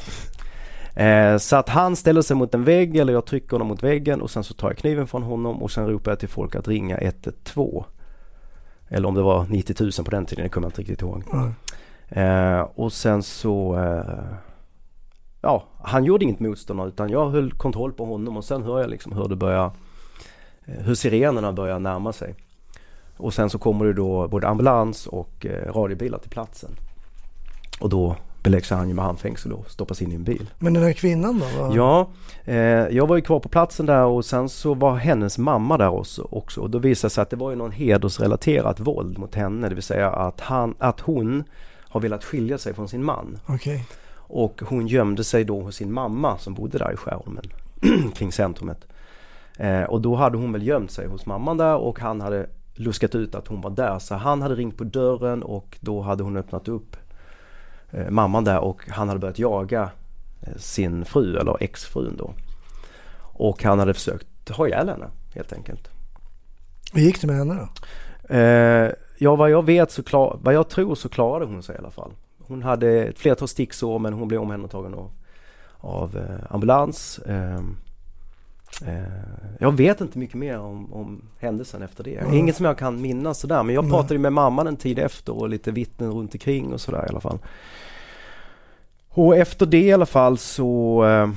Eh, 1.02 1.38
så 1.38 1.56
att 1.56 1.70
han 1.70 1.96
ställer 1.96 2.22
sig 2.22 2.36
mot 2.36 2.54
en 2.54 2.64
vägg 2.64 2.98
eller 2.98 3.14
jag 3.14 3.26
trycker 3.26 3.52
honom 3.52 3.68
mot 3.68 3.84
väggen 3.84 4.22
och 4.22 4.32
sen 4.32 4.44
så 4.44 4.54
tar 4.54 4.68
jag 4.68 4.78
kniven 4.78 5.08
från 5.08 5.24
honom 5.24 5.64
och 5.64 5.72
sen 5.72 5.88
ropar 5.88 6.12
jag 6.12 6.20
till 6.20 6.30
folk 6.30 6.56
att 6.56 6.68
ringa 6.68 6.98
112. 6.98 7.84
Eller 8.90 9.08
om 9.08 9.16
det 9.16 9.22
var 9.22 9.46
90 9.46 9.76
000 9.84 9.92
på 9.92 10.12
den 10.12 10.26
tiden, 10.26 10.44
det 10.44 10.50
kommer 10.50 10.66
jag 10.66 10.70
inte 10.70 10.82
riktigt 10.82 11.02
ihåg. 11.02 11.24
Mm. 11.34 11.54
Eh, 12.10 12.60
och 12.62 12.94
sen 12.94 13.24
så, 13.24 13.76
eh, 13.76 14.38
ja, 15.46 15.64
han 15.82 16.04
gjorde 16.04 16.26
inget 16.26 16.40
motstånd 16.40 16.88
utan 16.88 17.10
jag 17.10 17.30
höll 17.30 17.52
kontroll 17.52 17.94
på 17.94 18.06
honom 18.06 18.38
och 18.38 18.46
sen 18.46 18.64
hör 18.64 18.82
jag 18.82 18.90
liksom 18.90 19.12
hur 19.12 19.28
det 19.28 19.36
börjar, 19.36 19.72
eh, 20.66 20.84
hur 20.84 20.96
sirenerna 20.96 21.54
börjar 21.54 21.80
närma 21.80 22.14
sig. 22.14 22.36
Och 23.18 23.34
sen 23.34 23.50
så 23.50 23.58
kommer 23.58 23.86
det 23.86 23.94
då 23.94 24.28
både 24.28 24.48
ambulans 24.48 25.08
och 25.08 25.46
eh, 25.46 25.74
radiobilar 25.74 26.18
till 26.18 26.30
platsen. 26.30 26.70
Och 27.80 27.90
då 27.90 28.16
beläggs 28.44 28.70
han 28.70 28.88
ju 28.88 28.94
med 28.94 29.06
handfängsel 29.06 29.54
och 29.54 29.72
stoppas 29.72 30.02
in 30.02 30.12
i 30.12 30.16
en 30.16 30.24
bil. 30.24 30.50
Men 30.60 30.74
den 30.74 30.84
här 30.84 30.94
kvinnan 30.94 31.40
då? 31.40 31.62
Var... 31.62 31.76
Ja, 31.76 32.10
eh, 32.46 32.56
jag 32.96 33.08
var 33.08 33.16
ju 33.16 33.22
kvar 33.22 33.40
på 33.40 33.50
platsen 33.50 33.86
där 33.86 34.06
och 34.06 34.26
sen 34.26 34.50
så 34.50 34.74
var 34.74 34.96
hennes 34.96 35.38
mamma 35.38 35.78
där 35.78 35.90
också, 35.90 36.28
också. 36.32 36.62
Och 36.62 36.70
då 36.70 36.78
visade 36.78 37.10
det 37.10 37.14
sig 37.14 37.22
att 37.22 37.30
det 37.30 37.36
var 37.36 37.50
ju 37.50 37.56
någon 37.56 37.72
hedersrelaterat 37.72 38.80
våld 38.80 39.18
mot 39.18 39.36
henne. 39.36 39.70
Det 39.70 39.76
vill 39.76 39.84
säga 39.84 40.12
att, 40.12 40.42
han, 40.42 40.76
att 40.80 41.00
hon 41.00 41.44
har 41.90 42.00
velat 42.00 42.24
skilja 42.24 42.58
sig 42.58 42.74
från 42.74 42.88
sin 42.88 43.04
man. 43.04 43.40
Okej. 43.46 43.86
Och 44.28 44.62
hon 44.66 44.88
gömde 44.88 45.24
sig 45.24 45.44
då 45.44 45.62
hos 45.62 45.76
sin 45.76 45.94
mamma 45.94 46.38
som 46.38 46.54
bodde 46.54 46.78
där 46.78 46.94
i 46.94 46.96
Skärholmen 46.96 47.46
kring 48.16 48.32
centrumet. 48.32 48.88
Eh, 49.58 49.84
och 49.84 50.02
då 50.02 50.16
hade 50.16 50.38
hon 50.38 50.52
väl 50.52 50.68
gömt 50.68 50.92
sig 50.92 51.08
hos 51.08 51.26
mamman 51.26 51.58
där 51.58 51.76
och 51.76 52.00
han 52.00 52.22
hade 52.22 52.50
luskat 52.76 53.16
ut 53.16 53.36
att 53.36 53.48
hon 53.48 53.62
var 53.62 53.70
där. 53.70 54.00
Så 54.00 54.16
han 54.16 54.42
hade 54.42 54.56
ringt 54.56 54.78
på 54.78 54.84
dörren 54.84 55.44
och 55.44 55.78
då 55.80 56.02
hade 56.02 56.24
hon 56.24 56.38
öppnat 56.38 56.68
upp 56.68 56.98
eh, 57.92 58.10
mamman 58.10 58.44
där 58.44 58.60
och 58.60 58.90
han 58.90 59.08
hade 59.08 59.20
börjat 59.20 59.40
jaga 59.40 59.90
eh, 60.42 60.58
sin 60.58 61.06
fru 61.06 61.38
eller 61.38 61.64
exfrun 61.64 62.16
då. 62.18 62.34
Och 63.22 63.64
han 63.64 63.80
hade 63.80 63.94
försökt 63.94 64.50
ha 64.50 64.68
ihjäl 64.68 64.90
henne 64.90 65.08
helt 65.34 65.54
enkelt. 65.54 65.90
Hur 66.94 67.02
gick 67.02 67.22
det 67.22 67.28
med 67.28 67.36
henne 67.36 67.54
då? 67.54 67.68
Eh, 68.36 68.92
ja 69.18 69.36
vad 69.36 69.50
jag 69.50 69.66
vet 69.66 69.92
så 69.92 70.04
klar, 70.04 70.40
vad 70.42 70.54
jag 70.54 70.70
tror 70.70 70.96
så 70.96 71.10
klarade 71.10 71.46
hon 71.46 71.64
sig 71.64 71.76
i 71.76 71.78
alla 71.78 71.92
fall. 71.92 72.12
Hon 72.48 72.64
hade 72.64 73.04
ett 73.04 73.20
flertal 73.20 73.48
sticksår 73.48 74.00
men 74.00 74.14
hon 74.14 74.28
blev 74.28 74.42
omhändertagen 74.42 74.94
av, 74.94 75.12
av 75.78 76.18
eh, 76.18 76.54
ambulans. 76.54 77.20
Eh, 77.20 77.56
eh, 78.88 79.04
jag 79.60 79.72
vet 79.72 80.02
inte 80.02 80.20
mycket 80.20 80.36
mer 80.36 80.60
om, 80.60 80.94
om 80.94 81.22
händelsen 81.40 81.82
efter 81.82 82.04
det. 82.04 82.16
Mm. 82.16 82.34
Inget 82.34 82.56
som 82.56 82.66
jag 82.66 82.78
kan 82.78 83.02
minnas 83.02 83.40
sådär 83.40 83.64
men 83.64 83.76
jag 83.76 83.90
pratade 83.90 84.20
med 84.20 84.34
mamman 84.34 84.68
en 84.68 84.78
tid 84.78 85.00
efter 85.00 85.34
och 85.34 85.50
lite 85.50 85.72
vittnen 85.72 86.12
runt 86.12 86.34
omkring 86.34 86.74
och 86.74 86.82
sådär 86.82 87.06
i 87.06 87.10
alla 87.10 87.22
fall. 87.22 87.40
Och 89.10 89.38
efter 89.38 89.66
det 89.66 89.82
i 89.82 89.94
alla 89.94 90.06
fall 90.06 90.38
så 90.38 91.04
eh, 91.06 91.30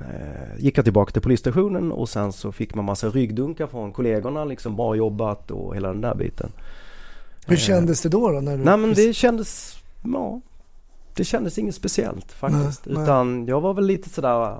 eh, 0.00 0.58
gick 0.58 0.78
jag 0.78 0.84
tillbaka 0.84 1.12
till 1.12 1.22
polisstationen 1.22 1.92
och 1.92 2.08
sen 2.08 2.32
så 2.32 2.52
fick 2.52 2.74
man 2.74 2.84
massa 2.84 3.08
ryggdunkar 3.08 3.66
från 3.66 3.92
kollegorna 3.92 4.44
liksom 4.44 4.76
bra 4.76 4.96
jobbat 4.96 5.50
och 5.50 5.74
hela 5.74 5.88
den 5.88 6.00
där 6.00 6.14
biten. 6.14 6.50
Hur 7.46 7.56
kändes 7.56 8.02
det 8.02 8.08
då? 8.08 8.30
då 8.30 8.40
när 8.40 8.56
du... 8.56 8.64
Nej 8.64 8.76
men 8.76 8.94
det 8.94 9.12
kändes, 9.12 9.76
ja, 10.12 10.40
det 11.16 11.24
kändes 11.24 11.58
inget 11.58 11.74
speciellt 11.74 12.32
faktiskt. 12.32 12.86
Nej, 12.86 12.94
nej. 12.94 13.02
Utan 13.04 13.46
jag 13.46 13.60
var 13.60 13.74
väl 13.74 13.86
lite 13.86 14.08
sådär 14.08 14.42
eh, 14.50 14.56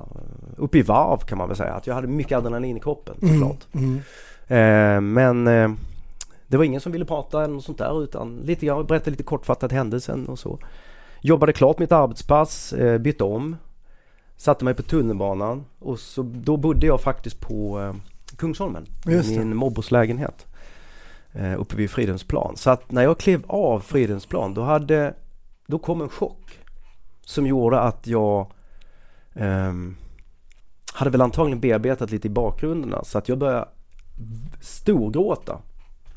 uppe 0.56 0.78
i 0.78 0.82
varv 0.82 1.18
kan 1.18 1.38
man 1.38 1.48
väl 1.48 1.56
säga. 1.56 1.72
Att 1.74 1.86
jag 1.86 1.94
hade 1.94 2.06
mycket 2.06 2.38
adrenalin 2.38 2.76
i 2.76 2.80
kroppen 2.80 3.14
Mm, 3.22 3.40
såklart. 3.40 3.66
mm. 3.72 4.00
Eh, 4.48 5.00
men 5.00 5.46
eh, 5.46 5.70
det 6.46 6.56
var 6.56 6.64
ingen 6.64 6.80
som 6.80 6.92
ville 6.92 7.04
prata 7.04 7.44
eller 7.44 7.54
något 7.54 7.64
sånt 7.64 7.78
där 7.78 8.02
utan 8.04 8.36
lite, 8.44 8.66
jag 8.66 8.86
berättade 8.86 9.10
lite 9.10 9.22
kortfattat 9.22 9.72
händelsen 9.72 10.26
och 10.26 10.38
så. 10.38 10.58
Jobbade 11.20 11.52
klart 11.52 11.78
mitt 11.78 11.92
arbetspass, 11.92 12.72
eh, 12.72 12.98
bytte 12.98 13.24
om. 13.24 13.56
Satte 14.36 14.64
mig 14.64 14.74
på 14.74 14.82
tunnelbanan 14.82 15.64
och 15.78 15.98
så, 15.98 16.22
då 16.22 16.56
bodde 16.56 16.86
jag 16.86 17.00
faktiskt 17.00 17.40
på 17.40 17.80
eh, 17.80 17.94
Kungsholmen. 18.36 18.86
Just 19.06 19.30
I 19.30 19.38
min 19.38 19.56
mobbos 19.56 19.90
lägenhet. 19.90 20.46
Eh, 21.32 21.60
uppe 21.60 21.76
vid 21.76 21.90
Fridhemsplan. 21.90 22.56
Så 22.56 22.70
att 22.70 22.90
när 22.92 23.02
jag 23.02 23.18
klev 23.18 23.42
av 23.46 23.80
Fridhemsplan 23.80 24.54
då 24.54 24.62
hade, 24.62 25.14
då 25.66 25.78
kom 25.78 26.00
en 26.00 26.08
chock. 26.08 26.58
Som 27.20 27.46
gjorde 27.46 27.80
att 27.80 28.06
jag 28.06 28.46
ehm, 29.34 29.96
hade 30.92 31.10
väl 31.10 31.20
antagligen 31.20 31.60
bearbetat 31.60 32.10
lite 32.10 32.26
i 32.26 32.30
bakgrunderna 32.30 33.04
så 33.04 33.18
att 33.18 33.28
jag 33.28 33.38
började 33.38 33.68
storgråta 34.60 35.58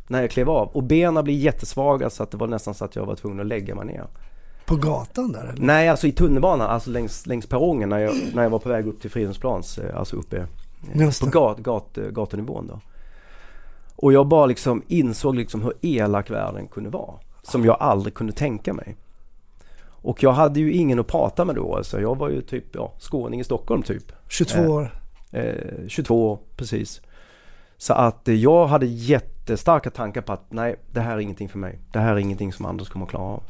när 0.08 0.22
jag 0.22 0.32
klev 0.32 0.50
av 0.50 0.68
och 0.68 0.84
benen 0.84 1.24
blev 1.24 1.38
jättesvaga 1.38 2.10
så 2.10 2.24
att 2.24 2.32
det 2.32 2.38
var 2.38 2.48
nästan 2.48 2.74
så 2.74 2.86
att 2.86 2.96
jag 2.96 3.06
var 3.06 3.16
tvungen 3.16 3.40
att 3.40 3.46
lägga 3.46 3.76
mig 3.76 3.86
ner. 3.86 4.08
På 4.66 4.76
gatan 4.76 5.32
där 5.32 5.44
eller? 5.44 5.66
Nej, 5.66 5.90
alltså 5.90 6.08
i 6.08 6.12
tunnelbanan, 6.12 6.68
alltså 6.68 6.90
längs, 6.90 7.26
längs 7.26 7.46
perrongen 7.46 7.90
när 7.90 8.00
jag, 8.00 8.16
när 8.34 8.44
jag 8.44 8.50
var 8.50 8.60
på 8.60 8.70
väg 8.70 8.88
upp 8.88 9.02
till 9.02 9.12
Fridhemsplans, 9.12 9.78
eh, 9.78 9.98
alltså 9.98 10.16
uppe 10.16 10.38
eh, 10.38 11.02
Just 11.02 11.20
på 11.20 11.26
det. 11.26 11.32
gat, 11.32 11.58
gat, 11.60 11.98
eh, 11.98 12.04
gatunivån 12.04 12.68
då. 12.68 12.80
Och 13.96 14.14
jag 14.14 14.28
bara 14.28 14.46
liksom 14.46 14.84
insåg 14.88 15.36
liksom 15.36 15.62
hur 15.62 15.74
elak 15.82 16.30
världen 16.30 16.68
kunde 16.68 16.90
vara. 16.90 17.14
Som 17.44 17.66
jag 17.66 17.78
aldrig 17.80 18.14
kunde 18.14 18.34
tänka 18.34 18.74
mig. 18.74 18.96
Och 20.08 20.24
jag 20.24 20.32
hade 20.32 20.60
ju 20.60 20.74
ingen 20.74 21.00
att 21.00 21.08
prata 21.08 21.46
med 21.46 21.56
då, 21.56 21.76
alltså 21.76 22.02
jag 22.02 22.18
var 22.18 22.30
ju 22.30 22.42
typ, 22.42 22.64
ja, 22.76 22.94
skåning 23.00 23.40
i 23.40 23.44
Stockholm 23.44 23.84
typ. 23.84 24.04
22 24.30 24.60
Eh, 24.62 24.70
år. 24.72 24.92
Eh, 25.32 25.88
22 25.88 26.32
år, 26.32 26.40
precis. 26.56 27.02
Så 27.78 27.94
att 27.94 28.28
eh, 28.28 28.36
jag 28.36 28.68
hade 28.68 28.86
jättestarka 28.86 29.90
tankar 29.90 30.22
på 30.22 30.34
att 30.34 30.46
nej, 30.50 30.76
det 30.92 31.00
här 31.02 31.16
är 31.16 31.20
ingenting 31.20 31.50
för 31.50 31.58
mig. 31.60 31.80
Det 31.92 32.00
här 32.00 32.14
är 32.14 32.18
ingenting 32.18 32.54
som 32.54 32.66
Anders 32.66 32.90
kommer 32.90 33.06
att 33.06 33.10
klara 33.10 33.24
av. 33.24 33.44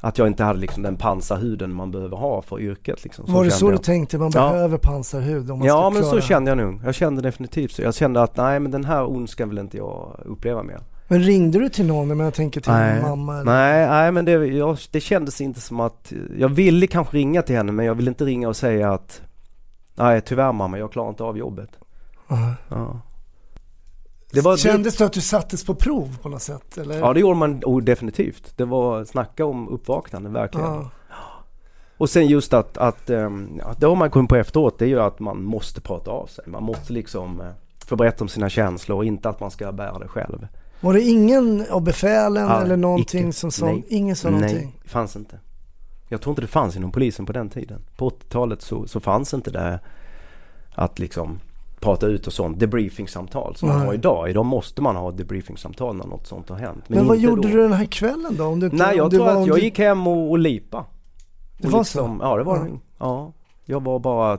Att 0.00 0.18
jag 0.18 0.26
inte 0.26 0.44
hade 0.44 0.58
liksom 0.58 0.82
den 0.82 0.96
pansarhuden 0.96 1.72
man 1.74 1.90
behöver 1.90 2.16
ha 2.16 2.42
för 2.42 2.60
yrket 2.60 3.04
liksom. 3.04 3.24
var 3.28 3.44
det 3.44 3.50
så 3.50 3.66
du 3.66 3.72
jag. 3.72 3.82
tänkte? 3.82 4.18
Man 4.18 4.30
Ja. 4.34 4.50
behöver 4.52 4.78
pansarhud 4.78 5.50
om 5.50 5.58
man 5.58 5.68
Ja 5.68 5.80
ska 5.80 5.90
men 5.90 6.02
klara... 6.02 6.20
så 6.20 6.26
kände 6.26 6.50
jag 6.50 6.58
nog. 6.58 6.80
Jag 6.84 6.94
kände 6.94 7.22
definitivt 7.22 7.72
så. 7.72 7.82
Jag 7.82 7.94
kände 7.94 8.22
att 8.22 8.36
nej 8.36 8.60
men 8.60 8.70
den 8.70 8.84
här 8.84 9.04
ondskan 9.10 9.48
vill 9.48 9.58
inte 9.58 9.76
jag 9.76 10.20
uppleva 10.24 10.62
mer. 10.62 10.80
Men 11.08 11.20
ringde 11.20 11.58
du 11.58 11.68
till 11.68 11.86
någon? 11.86 12.08
Men 12.08 12.20
jag 12.20 12.34
tänker 12.34 12.60
till 12.60 12.72
Nej. 12.72 13.02
mamma 13.02 13.34
eller? 13.40 13.44
Nej, 13.44 13.86
nej 13.86 14.12
men 14.12 14.24
det, 14.24 14.32
jag, 14.32 14.78
det 14.90 15.00
kändes 15.00 15.40
inte 15.40 15.60
som 15.60 15.80
att, 15.80 16.12
jag 16.38 16.48
ville 16.48 16.86
kanske 16.86 17.16
ringa 17.16 17.42
till 17.42 17.56
henne 17.56 17.72
men 17.72 17.86
jag 17.86 17.94
ville 17.94 18.10
inte 18.10 18.24
ringa 18.24 18.48
och 18.48 18.56
säga 18.56 18.92
att 18.92 19.22
Nej 19.94 20.20
tyvärr 20.20 20.52
mamma, 20.52 20.78
jag 20.78 20.92
klarar 20.92 21.08
inte 21.08 21.24
av 21.24 21.38
jobbet. 21.38 21.70
Ja. 22.28 22.54
Ja. 22.68 23.00
Det 24.30 24.40
var, 24.40 24.56
Kändes 24.56 24.96
det 24.96 25.04
att 25.04 25.12
du 25.12 25.20
sattes 25.20 25.64
på 25.64 25.74
prov 25.74 26.18
på 26.22 26.28
något 26.28 26.42
sätt? 26.42 26.78
Eller? 26.78 26.98
ja 26.98 27.12
det 27.12 27.20
gjorde 27.20 27.38
man 27.38 27.60
oh, 27.64 27.82
definitivt. 27.82 28.56
Det 28.56 28.64
var, 28.64 29.04
snacka 29.04 29.44
om 29.44 29.68
uppvaknande 29.68 30.30
verkligen. 30.30 30.66
Ja. 30.66 30.90
Och 31.96 32.10
sen 32.10 32.26
just 32.26 32.52
att, 32.52 32.76
att 32.76 33.10
um, 33.10 33.48
ja, 33.58 33.74
det 33.78 33.86
har 33.86 33.96
man 33.96 34.10
kommit 34.10 34.28
på 34.28 34.36
efteråt, 34.36 34.78
det 34.78 34.84
är 34.84 34.88
ju 34.88 35.00
att 35.00 35.20
man 35.20 35.42
måste 35.42 35.80
prata 35.80 36.10
av 36.10 36.26
sig. 36.26 36.44
Man 36.46 36.62
måste 36.62 36.92
liksom 36.92 37.40
uh, 37.40 37.46
få 37.86 37.96
berätta 37.96 38.24
om 38.24 38.28
sina 38.28 38.48
känslor 38.48 38.98
och 38.98 39.04
inte 39.04 39.28
att 39.28 39.40
man 39.40 39.50
ska 39.50 39.72
bära 39.72 39.98
det 39.98 40.08
själv. 40.08 40.46
Var 40.84 40.94
det 40.94 41.02
ingen 41.02 41.64
av 41.70 41.82
befälen 41.82 42.48
Ja, 42.48 42.62
eller 42.62 42.76
någonting 42.76 43.20
icke. 43.28 43.32
som 43.32 43.50
sa, 43.50 43.66
Nej. 43.66 43.84
ingen 43.88 44.16
sa 44.16 44.30
Nej, 44.30 44.40
någonting? 44.40 44.78
det 44.82 44.88
fanns 44.88 45.16
inte. 45.16 45.38
Jag 46.08 46.20
tror 46.20 46.30
inte 46.32 46.42
det 46.42 46.46
fanns 46.48 46.76
inom 46.76 46.92
polisen 46.92 47.26
på 47.26 47.32
den 47.32 47.48
tiden. 47.50 47.82
På 47.96 48.10
80-talet 48.10 48.62
så, 48.62 48.86
så 48.86 49.00
fanns 49.00 49.34
inte 49.34 49.50
det 49.50 49.80
att 50.74 50.98
liksom 50.98 51.40
prata 51.80 52.06
ut 52.06 52.26
och 52.26 52.32
sånt, 52.32 52.60
debriefingsamtal 52.60 53.56
som 53.56 53.68
man 53.68 53.78
Nej. 53.78 53.86
har 53.86 53.94
idag. 53.94 54.30
Idag 54.30 54.44
måste 54.46 54.82
man 54.82 54.96
ha 54.96 55.10
debriefingsamtal 55.10 55.96
när 55.96 56.06
något 56.06 56.26
sånt 56.26 56.48
har 56.48 56.56
hänt. 56.56 56.84
Men, 56.88 57.06
vad 57.06 57.16
inte 57.16 57.26
gjorde 57.28 57.42
då. 57.42 57.48
du 57.48 57.62
den 57.62 57.72
här 57.72 57.84
kvällen 57.84 58.36
då? 58.36 58.44
Om 58.44 58.60
du 58.60 58.66
inte, 58.66 58.76
Nej 58.76 58.96
jag 58.96 59.10
tror 59.10 59.28
att 59.28 59.46
jag 59.46 59.58
gick 59.58 59.78
hem 59.78 60.06
och, 60.06 60.30
och 60.30 60.38
lipa. 60.38 60.84
Det 61.58 61.66
Och 61.66 61.72
var 61.72 61.80
liksom, 61.80 62.20
Ja 62.22 62.36
det 62.36 62.42
var 62.44 62.56
Ja. 62.56 62.78
Ja. 62.98 63.32
Jag 63.64 63.82
var 63.82 63.98
bara, 63.98 64.38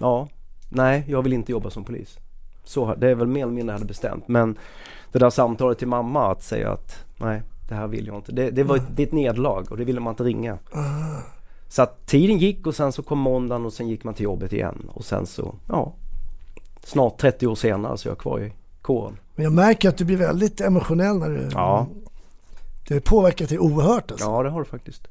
ja, 0.00 0.28
nej 0.68 1.04
jag 1.08 1.22
vill 1.22 1.32
inte 1.32 1.52
jobba 1.52 1.70
som 1.70 1.84
polis. 1.84 2.18
Så, 2.64 2.94
det 2.94 3.08
är 3.08 3.14
väl 3.14 3.26
mer 3.26 3.42
eller 3.42 3.52
mindre 3.52 3.72
jag 3.72 3.78
hade 3.78 3.88
bestämt. 3.88 4.28
Men 4.28 4.58
det 5.12 5.18
där 5.18 5.30
samtalet 5.30 5.78
till 5.78 5.88
mamma 5.88 6.32
att 6.32 6.42
säga 6.42 6.72
att 6.72 7.04
nej 7.16 7.42
det 7.68 7.74
här 7.74 7.86
vill 7.86 8.06
jag 8.06 8.16
inte. 8.16 8.32
Det, 8.32 8.50
det 8.50 8.62
var 8.62 8.76
ett, 8.76 8.96
det 8.96 9.02
är 9.02 9.06
ett 9.06 9.12
nederlag 9.12 9.64
och 9.70 9.76
det 9.76 9.84
ville 9.84 10.00
man 10.00 10.12
inte 10.12 10.22
ringa. 10.22 10.58
Ah. 10.72 11.22
Så 11.68 11.82
att 11.82 12.06
tiden 12.06 12.38
gick 12.38 12.66
och 12.66 12.74
sen 12.74 12.92
så 12.92 13.02
kom 13.02 13.18
måndagen 13.18 13.66
och 13.66 13.72
sen 13.72 13.88
gick 13.88 14.04
man 14.04 14.14
till 14.14 14.24
jobbet 14.24 14.52
igen 14.52 14.90
och 14.94 15.04
sen 15.04 15.26
så, 15.26 15.54
ja. 15.68 15.92
Snart 16.84 17.18
30 17.18 17.46
år 17.46 17.54
senare 17.54 17.98
så 17.98 18.08
är 18.08 18.10
jag 18.10 18.18
kvar 18.18 18.40
i 18.40 18.52
kåren. 18.82 19.16
Men 19.34 19.44
jag 19.44 19.52
märker 19.52 19.88
att 19.88 19.96
du 19.96 20.04
blir 20.04 20.16
väldigt 20.16 20.60
emotionell 20.60 21.18
när 21.18 21.30
du... 21.30 21.48
Ja. 21.52 21.86
Det 22.88 22.94
har 22.94 23.00
påverkat 23.00 23.48
dig 23.48 23.58
oerhört 23.58 24.10
alltså. 24.10 24.26
Ja 24.26 24.42
det 24.42 24.50
har 24.50 24.60
det 24.60 24.68
faktiskt. 24.68 25.08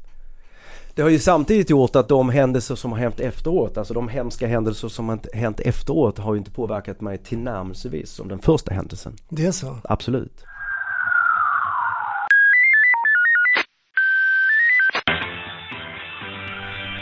Det 1.00 1.04
har 1.04 1.10
ju 1.10 1.20
samtidigt 1.20 1.70
gjort 1.70 1.96
att 1.96 2.08
de 2.08 2.30
händelser 2.30 2.76
som 2.76 2.92
har 2.92 3.00
hänt 3.00 3.20
efteråt, 3.20 3.78
alltså 3.78 3.94
de 3.94 4.08
hemska 4.08 4.48
händelser 4.48 4.88
som 4.88 5.10
har 5.10 5.20
hänt 5.34 5.60
efteråt 5.60 6.18
har 6.18 6.34
ju 6.34 6.38
inte 6.38 6.52
påverkat 6.52 7.02
mig 7.02 7.18
tillnärmelsevis 7.18 8.12
som 8.12 8.28
den 8.28 8.40
första 8.40 8.74
händelsen. 8.74 9.16
Det 9.30 9.46
är 9.46 9.52
så? 9.52 9.78
Absolut. 9.84 10.44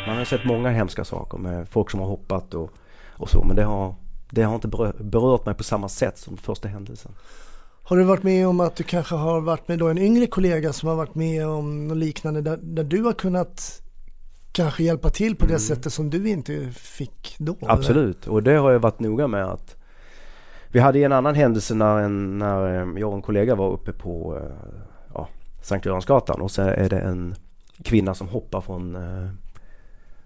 Man 0.08 0.18
har 0.18 0.26
sett 0.26 0.46
många 0.46 0.70
hemska 0.70 1.04
saker 1.04 1.38
med 1.38 1.70
folk 1.70 1.92
som 1.92 2.00
har 2.00 2.08
hoppat 2.08 2.54
och, 2.54 2.72
och 3.18 3.30
så 3.30 3.44
men 3.44 3.56
det 3.56 3.64
har, 3.64 3.96
det 4.30 4.44
har 4.44 4.56
inte 4.56 4.68
berört, 5.00 5.46
mig 5.46 5.56
på 5.56 5.64
samma 5.64 5.90
sätt 5.90 6.18
som 6.18 6.38
första 6.38 6.68
händelsen. 6.68 7.12
Har 7.84 7.98
du 7.98 8.04
varit 8.04 8.24
med 8.24 8.48
om 8.48 8.60
att 8.60 8.76
du 8.76 8.84
kanske 8.84 9.16
har 9.16 9.42
varit 9.42 9.68
med 9.68 9.80
då 9.80 9.88
en 9.88 9.98
yngre 9.98 10.28
kollega 10.28 10.74
som 10.74 10.90
har 10.90 10.96
varit 10.96 11.16
med 11.16 11.48
om 11.48 11.88
något 11.88 11.98
liknande 11.98 12.42
där, 12.42 12.58
där 12.62 12.84
du 12.84 13.02
har 13.02 13.14
kunnat 13.14 13.84
kanske 14.58 14.84
hjälpa 14.84 15.10
till 15.10 15.36
på 15.36 15.46
det 15.46 15.52
Mm. 15.52 15.60
sättet 15.60 15.94
som 15.94 16.10
du 16.10 16.30
inte 16.30 16.72
fick 16.72 17.36
då? 17.40 17.56
eller? 17.62 17.72
Absolut 17.72 18.28
och 18.28 18.44
det 18.44 18.54
har 18.54 18.72
jag 18.72 18.80
varit 18.80 19.00
noga 19.00 19.28
med 19.28 19.46
att 19.46 19.76
Vi 20.72 20.80
hade 20.80 21.00
en 21.00 21.12
annan 21.12 21.36
händelse 21.36 21.76
när, 21.76 21.98
en, 21.98 22.38
när 22.38 22.82
eh, 22.82 23.00
jag 23.00 23.10
och 23.10 23.16
en 23.16 23.22
kollega 23.22 23.56
var 23.56 23.72
uppe 23.72 23.94
på 23.94 24.38
eh, 24.38 24.80
ja, 25.14 25.28
Sankt 25.62 25.86
Göransgatan 25.86 26.42
och 26.42 26.52
så 26.52 26.62
är 26.62 26.90
det 26.90 27.00
en 27.00 27.36
kvinna 27.84 28.14
som 28.14 28.28
hoppar 28.28 28.62
från 28.62 28.96
eh, 28.96 29.30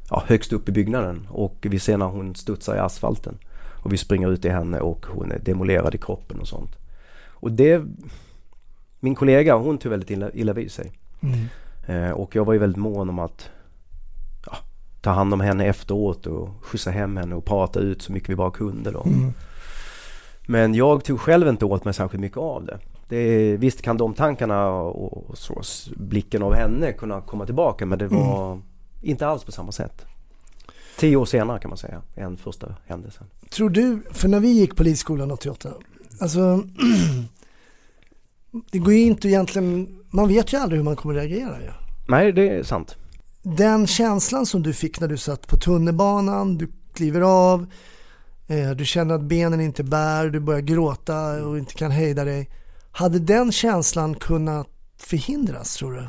ja, 0.10 0.24
högst 0.28 0.54
upp 0.54 0.70
i 0.70 0.72
byggnaden 0.72 1.28
och 1.30 1.58
vi 1.62 1.80
ser 1.80 1.98
när 1.98 2.06
hon 2.06 2.36
studsar 2.36 2.76
i 2.76 2.80
asfalten. 2.80 3.38
Och 3.84 3.94
vi 3.94 3.98
springer 3.98 4.32
ut 4.32 4.42
till 4.42 4.52
henne 4.52 4.80
och 4.80 5.06
hon 5.06 5.32
är 5.32 5.40
demolerad 5.40 5.96
i 5.96 5.98
kroppen 5.98 6.40
och 6.40 6.48
sånt. 6.48 6.76
Och 7.30 7.52
det 7.52 7.84
Min 9.00 9.16
kollega 9.16 9.56
hon 9.56 9.78
tog 9.78 9.90
väldigt 9.90 10.10
illa, 10.10 10.32
illa 10.34 10.54
vid 10.54 10.72
sig. 10.72 10.92
Mm. 11.22 11.40
Eh, 11.88 12.12
och 12.12 12.36
jag 12.36 12.46
var 12.46 12.54
ju 12.54 12.60
väldigt 12.60 12.82
mån 12.82 13.10
om 13.10 13.20
att 13.20 13.50
ta 15.02 15.10
hand 15.10 15.34
om 15.34 15.40
henne 15.40 15.66
efteråt 15.66 16.28
och 16.28 16.50
skjutsa 16.62 16.92
hem 16.92 17.18
henne 17.18 17.36
och 17.36 17.46
prata 17.46 17.80
ut 17.80 18.02
så 18.02 18.12
mycket 18.12 18.30
vi 18.30 18.36
bara 18.36 18.52
kunde 18.52 18.92
då. 18.92 19.04
Mm. 19.04 19.34
Men 20.48 20.74
jag 20.74 21.04
tog 21.04 21.20
själv 21.20 21.48
inte 21.48 21.66
åt 21.66 21.86
mig 21.86 21.94
särskilt 21.94 22.22
mycket 22.22 22.38
av 22.38 22.66
det. 22.66 22.80
det 23.08 23.58
visst 23.58 23.82
kan 23.82 23.98
de 23.98 24.14
tankarna 24.14 24.70
och, 24.70 25.30
och 25.30 25.38
så, 25.38 25.62
blicken 25.96 26.44
av 26.44 26.54
henne 26.54 26.92
kunna 26.92 27.22
komma 27.22 27.46
tillbaka 27.46 27.86
men 27.86 28.00
det 28.00 28.08
var 28.08 28.62
inte 29.02 29.28
alls 29.28 29.44
på 29.44 29.52
samma 29.52 29.72
sätt. 29.72 30.06
Tio 30.98 31.16
år 31.16 31.26
senare 31.26 31.60
kan 31.60 31.70
man 31.70 31.78
säga, 31.78 32.02
än 32.16 32.38
första 32.38 32.76
händelsen. 32.86 33.28
Tror 33.50 33.70
du, 33.70 34.02
för 34.12 34.28
när 34.28 34.40
vi 34.40 34.48
gick 34.48 34.76
polisskolan 34.76 35.32
88, 35.32 35.70
alltså 36.20 36.64
det 38.72 38.80
går 38.80 38.94
ju 38.94 39.02
inte 39.02 39.28
egentligen, 39.28 40.00
man 40.10 40.28
vet 40.28 40.54
ju 40.54 40.58
aldrig 40.58 40.80
hur 40.80 40.86
man 40.86 40.96
kommer 40.96 41.16
reagera 41.16 41.62
ju. 41.62 41.72
Nej, 42.08 42.32
det 42.32 42.50
är 42.50 42.64
sant. 42.64 42.98
Den 43.44 43.88
känslan 43.88 44.46
som 44.46 44.64
du 44.64 44.74
fick 44.74 45.00
när 45.00 45.08
du 45.08 45.18
satt 45.18 45.48
på 45.48 45.58
tunnelbanan, 45.58 46.58
du 46.58 46.72
kliver 46.94 47.22
av, 47.22 47.66
eh, 48.48 48.70
du 48.70 48.86
känner 48.86 49.16
att 49.16 49.22
benen 49.22 49.62
inte 49.62 49.84
bär, 49.84 50.30
du 50.30 50.40
börjar 50.40 50.62
gråta 50.62 51.46
och 51.46 51.58
inte 51.58 51.74
kan 51.74 51.92
hejda 51.92 52.24
dig. 52.24 52.50
Hade 52.92 53.20
den 53.20 53.52
känslan 53.52 54.16
kunnat 54.16 54.68
förhindras 54.98 55.76
tror 55.76 55.94
du? 55.94 56.08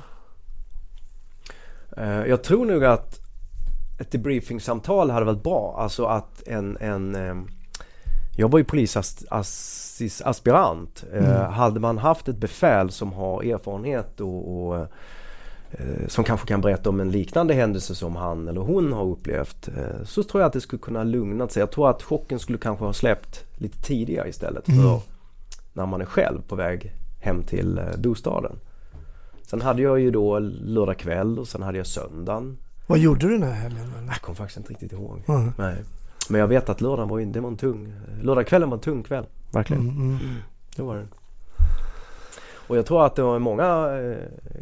Eh, 2.02 2.26
Jag 2.26 2.44
tror 2.44 2.66
nog 2.66 2.84
att 2.84 3.18
ett 4.00 4.10
debriefingsamtal 4.10 5.10
hade 5.10 5.26
varit 5.26 5.42
bra. 5.42 5.76
Alltså 5.78 6.04
att 6.04 6.42
en, 6.46 6.76
en 6.80 7.14
ehm, 7.14 7.48
jag 8.36 8.50
var 8.50 8.58
ju 8.58 8.64
polisaspirant. 8.64 11.04
Mm. 11.12 11.52
Hade 11.52 11.80
man 11.80 11.98
haft 11.98 12.28
ett 12.28 12.36
befäl 12.36 12.90
som 12.90 13.12
har 13.12 13.42
erfarenhet 13.42 14.20
och, 14.20 14.66
och 14.66 14.76
eh, 14.76 14.86
som 16.08 16.24
kanske 16.24 16.46
kan 16.46 16.60
berätta 16.60 16.88
om 16.90 17.00
en 17.00 17.10
liknande 17.10 17.54
händelse 17.54 17.94
som 17.94 18.16
han 18.16 18.48
eller 18.48 18.60
hon 18.60 18.92
har 18.92 19.04
upplevt. 19.04 19.68
eh, 19.68 20.04
Så 20.04 20.22
tror 20.22 20.40
jag 20.40 20.46
att 20.46 20.52
det 20.52 20.60
skulle 20.60 20.80
kunna 20.82 21.04
lugna 21.04 21.48
sig. 21.48 21.60
Jag 21.60 21.70
tror 21.70 21.90
att 21.90 22.02
chocken 22.02 22.38
skulle 22.38 22.58
kanske 22.58 22.84
ha 22.84 22.92
släppt 22.92 23.44
lite 23.54 23.82
tidigare 23.82 24.28
istället 24.28 24.64
för 24.66 24.72
när 25.72 25.86
man 25.86 26.00
är 26.00 26.04
själv 26.04 26.40
på 26.48 26.54
väg 26.56 26.92
hem 27.20 27.42
till 27.42 27.78
eh, 27.78 27.84
bostaden. 27.98 28.52
Sen 29.42 29.60
hade 29.60 29.82
jag 29.82 30.00
ju 30.00 30.10
då 30.10 30.38
lördag 30.38 30.98
kväll 30.98 31.38
och 31.38 31.48
sen 31.48 31.62
hade 31.62 31.78
jag 31.78 31.86
söndagen. 31.86 32.58
Vad 32.86 32.98
gjorde 32.98 33.26
du 33.26 33.32
den 33.32 33.42
här 33.42 33.52
helgen? 33.52 33.92
eller? 33.98 34.06
Jag 34.06 34.20
kommer 34.20 34.36
faktiskt 34.36 34.56
inte 34.58 34.70
riktigt 34.70 34.92
ihåg. 34.92 35.22
Mm. 35.28 35.52
Nej. 35.58 35.76
Men 36.28 36.40
jag 36.40 36.48
vet 36.48 36.68
att 36.68 36.80
lördagen 36.80 37.08
var, 37.08 37.20
det 37.20 37.40
var 37.40 37.48
en 37.48 37.56
tung, 37.56 37.92
lördagskvällen 38.22 38.70
var 38.70 38.76
en 38.76 38.80
tung 38.82 39.02
kväll. 39.02 39.26
Verkligen. 39.52 39.82
Mm, 39.88 40.00
mm. 40.02 40.18
Det 40.76 40.82
var 40.82 40.96
det. 40.96 41.06
Och 42.72 42.78
jag 42.78 42.86
tror 42.86 43.06
att 43.06 43.16
det 43.16 43.22
var 43.22 43.38
många 43.38 43.66
eh, 44.00 44.16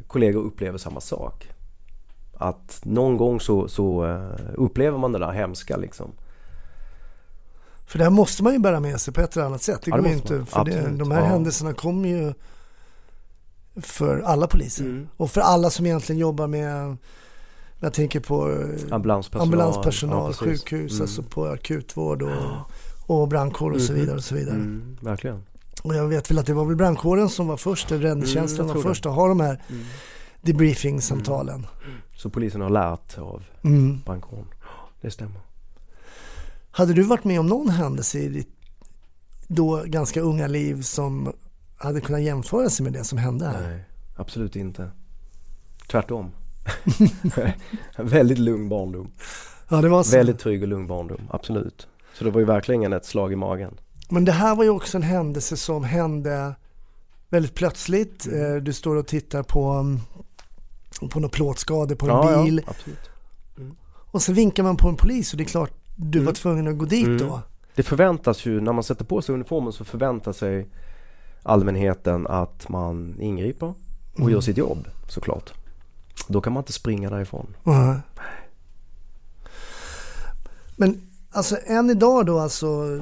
kollegor 0.06 0.42
upplever 0.42 0.78
samma 0.78 1.00
sak. 1.00 1.48
Att 2.36 2.80
någon 2.84 3.16
gång 3.16 3.40
så, 3.40 3.68
så 3.68 4.06
eh, 4.06 4.30
upplever 4.54 4.98
man 4.98 5.12
det 5.12 5.18
där 5.18 5.32
hemska 5.32 5.76
liksom. 5.76 6.10
För 7.86 7.98
det 7.98 8.04
här 8.04 8.10
måste 8.10 8.42
man 8.42 8.52
ju 8.52 8.58
bära 8.58 8.80
med 8.80 9.00
sig 9.00 9.14
på 9.14 9.20
ett 9.20 9.36
eller 9.36 9.46
annat 9.46 9.62
sätt. 9.62 9.82
Det 9.84 9.90
Ja, 9.90 9.96
går 9.96 10.02
måste 10.02 10.34
inte, 10.34 10.50
för 10.50 10.64
det, 10.64 10.90
de 10.98 11.10
här 11.10 11.20
Ja. 11.20 11.26
händelserna 11.26 11.72
kommer 11.72 12.08
ju 12.08 12.32
för 13.80 14.20
alla 14.20 14.46
poliser. 14.46 14.84
Mm. 14.84 15.08
Och 15.16 15.30
för 15.30 15.40
alla 15.40 15.70
som 15.70 15.86
egentligen 15.86 16.18
jobbar 16.20 16.46
med, 16.46 16.96
jag 17.80 17.92
tänker 17.92 18.20
på 18.20 18.50
eh, 18.50 18.94
Ambulanspersonal. 18.94 19.42
ambulanspersonal, 19.46 20.30
Ja, 20.40 20.46
sjukhus, 20.46 20.92
Mm. 20.92 21.02
alltså 21.02 21.22
på 21.22 21.44
akutvård 21.46 22.22
och, 22.22 22.30
och 23.06 23.28
brandkår 23.28 23.70
och 23.70 23.80
så 23.80 23.92
Mhm. 23.92 24.00
vidare. 24.00 24.16
Och 24.16 24.24
så 24.24 24.34
vidare. 24.34 24.54
Mm, 24.54 24.96
verkligen. 25.00 25.42
Och 25.82 25.94
jag 25.94 26.06
vet 26.08 26.30
väl 26.30 26.38
att 26.38 26.46
det 26.46 26.54
var 26.54 26.64
väl 26.64 26.76
brandkåren 26.76 27.28
som 27.28 27.46
var 27.46 27.56
först, 27.56 27.90
eller 27.92 28.02
räddningstjänsten 28.02 28.64
Mm, 28.64 28.76
var 28.76 28.82
först 28.82 29.06
att 29.06 29.14
ha 29.14 29.28
de 29.28 29.40
här 29.40 29.62
Mm. 29.70 29.84
debriefing-samtalen. 30.42 31.66
Så 32.16 32.30
polisen 32.30 32.60
har 32.60 32.70
lärt 32.70 33.18
av 33.18 33.42
Mm. 33.64 34.00
brandkåren. 34.04 34.46
Det 35.00 35.10
stämmer. 35.10 35.40
Hade 36.70 36.92
du 36.92 37.02
varit 37.02 37.24
med 37.24 37.40
om 37.40 37.46
någon 37.46 37.68
händelse 37.68 38.18
i 38.18 38.28
ditt 38.28 38.48
då 39.48 39.82
ganska 39.86 40.20
unga 40.20 40.46
liv 40.46 40.82
som 40.82 41.32
hade 41.76 42.00
kunnat 42.00 42.22
jämföra 42.22 42.70
sig 42.70 42.84
med 42.84 42.92
det 42.92 43.04
som 43.04 43.18
hände 43.18 43.46
här? 43.46 43.60
Nej, 43.70 43.84
absolut 44.16 44.56
inte. 44.56 44.90
Tvärtom. 45.90 46.30
Väldigt 47.96 48.38
lugn 48.38 48.68
barndom. 48.68 49.10
Ja, 49.68 49.80
det 49.80 49.88
var 49.88 50.02
så. 50.02 50.16
Väldigt 50.16 50.38
trygg 50.38 50.62
och 50.62 50.68
lugn 50.68 50.86
barndom, 50.86 51.20
absolut. 51.30 51.86
Så 52.14 52.24
det 52.24 52.30
var 52.30 52.40
ju 52.40 52.46
verkligen 52.46 52.92
ett 52.92 53.04
slag 53.06 53.32
i 53.32 53.36
magen. 53.36 53.74
Men 54.10 54.24
det 54.24 54.32
här 54.32 54.54
var 54.56 54.64
ju 54.64 54.70
också 54.70 54.96
en 54.96 55.02
händelse 55.02 55.56
som 55.56 55.84
hände 55.84 56.54
väldigt 57.28 57.54
plötsligt. 57.54 58.26
Mm. 58.26 58.56
Eh, 58.56 58.62
Du 58.62 58.72
står 58.72 58.96
och 58.96 59.06
tittar 59.06 59.42
på, 59.42 59.70
mm, 59.72 60.00
på 61.10 61.20
några 61.20 61.28
plåtskador 61.32 61.94
på 61.94 62.06
en 62.06 62.12
ja, 62.12 62.42
bil. 62.42 62.62
Ja, 62.66 62.70
absolut. 62.72 63.10
Och 64.12 64.22
så 64.22 64.32
vinkar 64.32 64.62
man 64.62 64.76
på 64.76 64.88
en 64.88 64.96
polis 64.96 65.32
och 65.32 65.36
det 65.38 65.42
är 65.42 65.48
klart 65.48 65.72
du 65.96 66.18
var 66.18 66.22
Mm. 66.24 66.34
tvungen 66.34 66.68
att 66.68 66.78
gå 66.78 66.84
dit 66.84 67.06
Mm. 67.06 67.18
då. 67.18 67.40
Det 67.74 67.82
förväntas 67.82 68.46
ju, 68.46 68.60
när 68.60 68.72
man 68.72 68.84
sätter 68.84 69.04
på 69.04 69.22
sig 69.22 69.34
uniformen 69.34 69.72
så 69.72 69.84
förväntar 69.84 70.32
sig 70.32 70.66
allmänheten 71.42 72.26
att 72.26 72.68
man 72.68 73.20
ingriper 73.20 73.66
och 74.12 74.18
Mm. 74.20 74.32
gör 74.32 74.40
sitt 74.40 74.56
jobb 74.56 74.88
såklart. 75.08 75.52
Då 76.28 76.40
kan 76.40 76.52
man 76.52 76.60
inte 76.60 76.72
springa 76.72 77.10
därifrån. 77.10 77.56
Men 80.76 81.00
alltså 81.30 81.56
än 81.66 81.90
idag 81.90 82.26
då 82.26 82.38
alltså, 82.38 83.00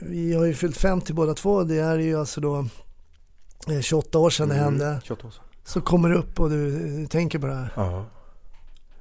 vi 0.00 0.34
har 0.34 0.44
ju 0.44 0.54
fyllt 0.54 0.76
50 0.76 1.12
båda 1.12 1.34
två, 1.34 1.62
det 1.64 1.78
är 1.78 1.98
ju 1.98 2.18
alltså 2.18 2.40
då 2.40 2.58
eh, 3.68 3.80
28 3.80 4.18
år 4.18 4.30
sedan 4.30 4.48
det 4.48 4.54
hände. 4.54 5.00
28 5.04 5.26
år 5.26 5.30
sedan. 5.30 5.42
Så 5.64 5.80
kommer 5.80 6.08
det 6.08 6.14
upp 6.14 6.40
och 6.40 6.50
du, 6.50 6.70
du 6.96 7.06
tänker 7.06 7.38
på 7.38 7.46
det 7.46 7.54
här. 7.54 7.72
Ja. 7.76 8.04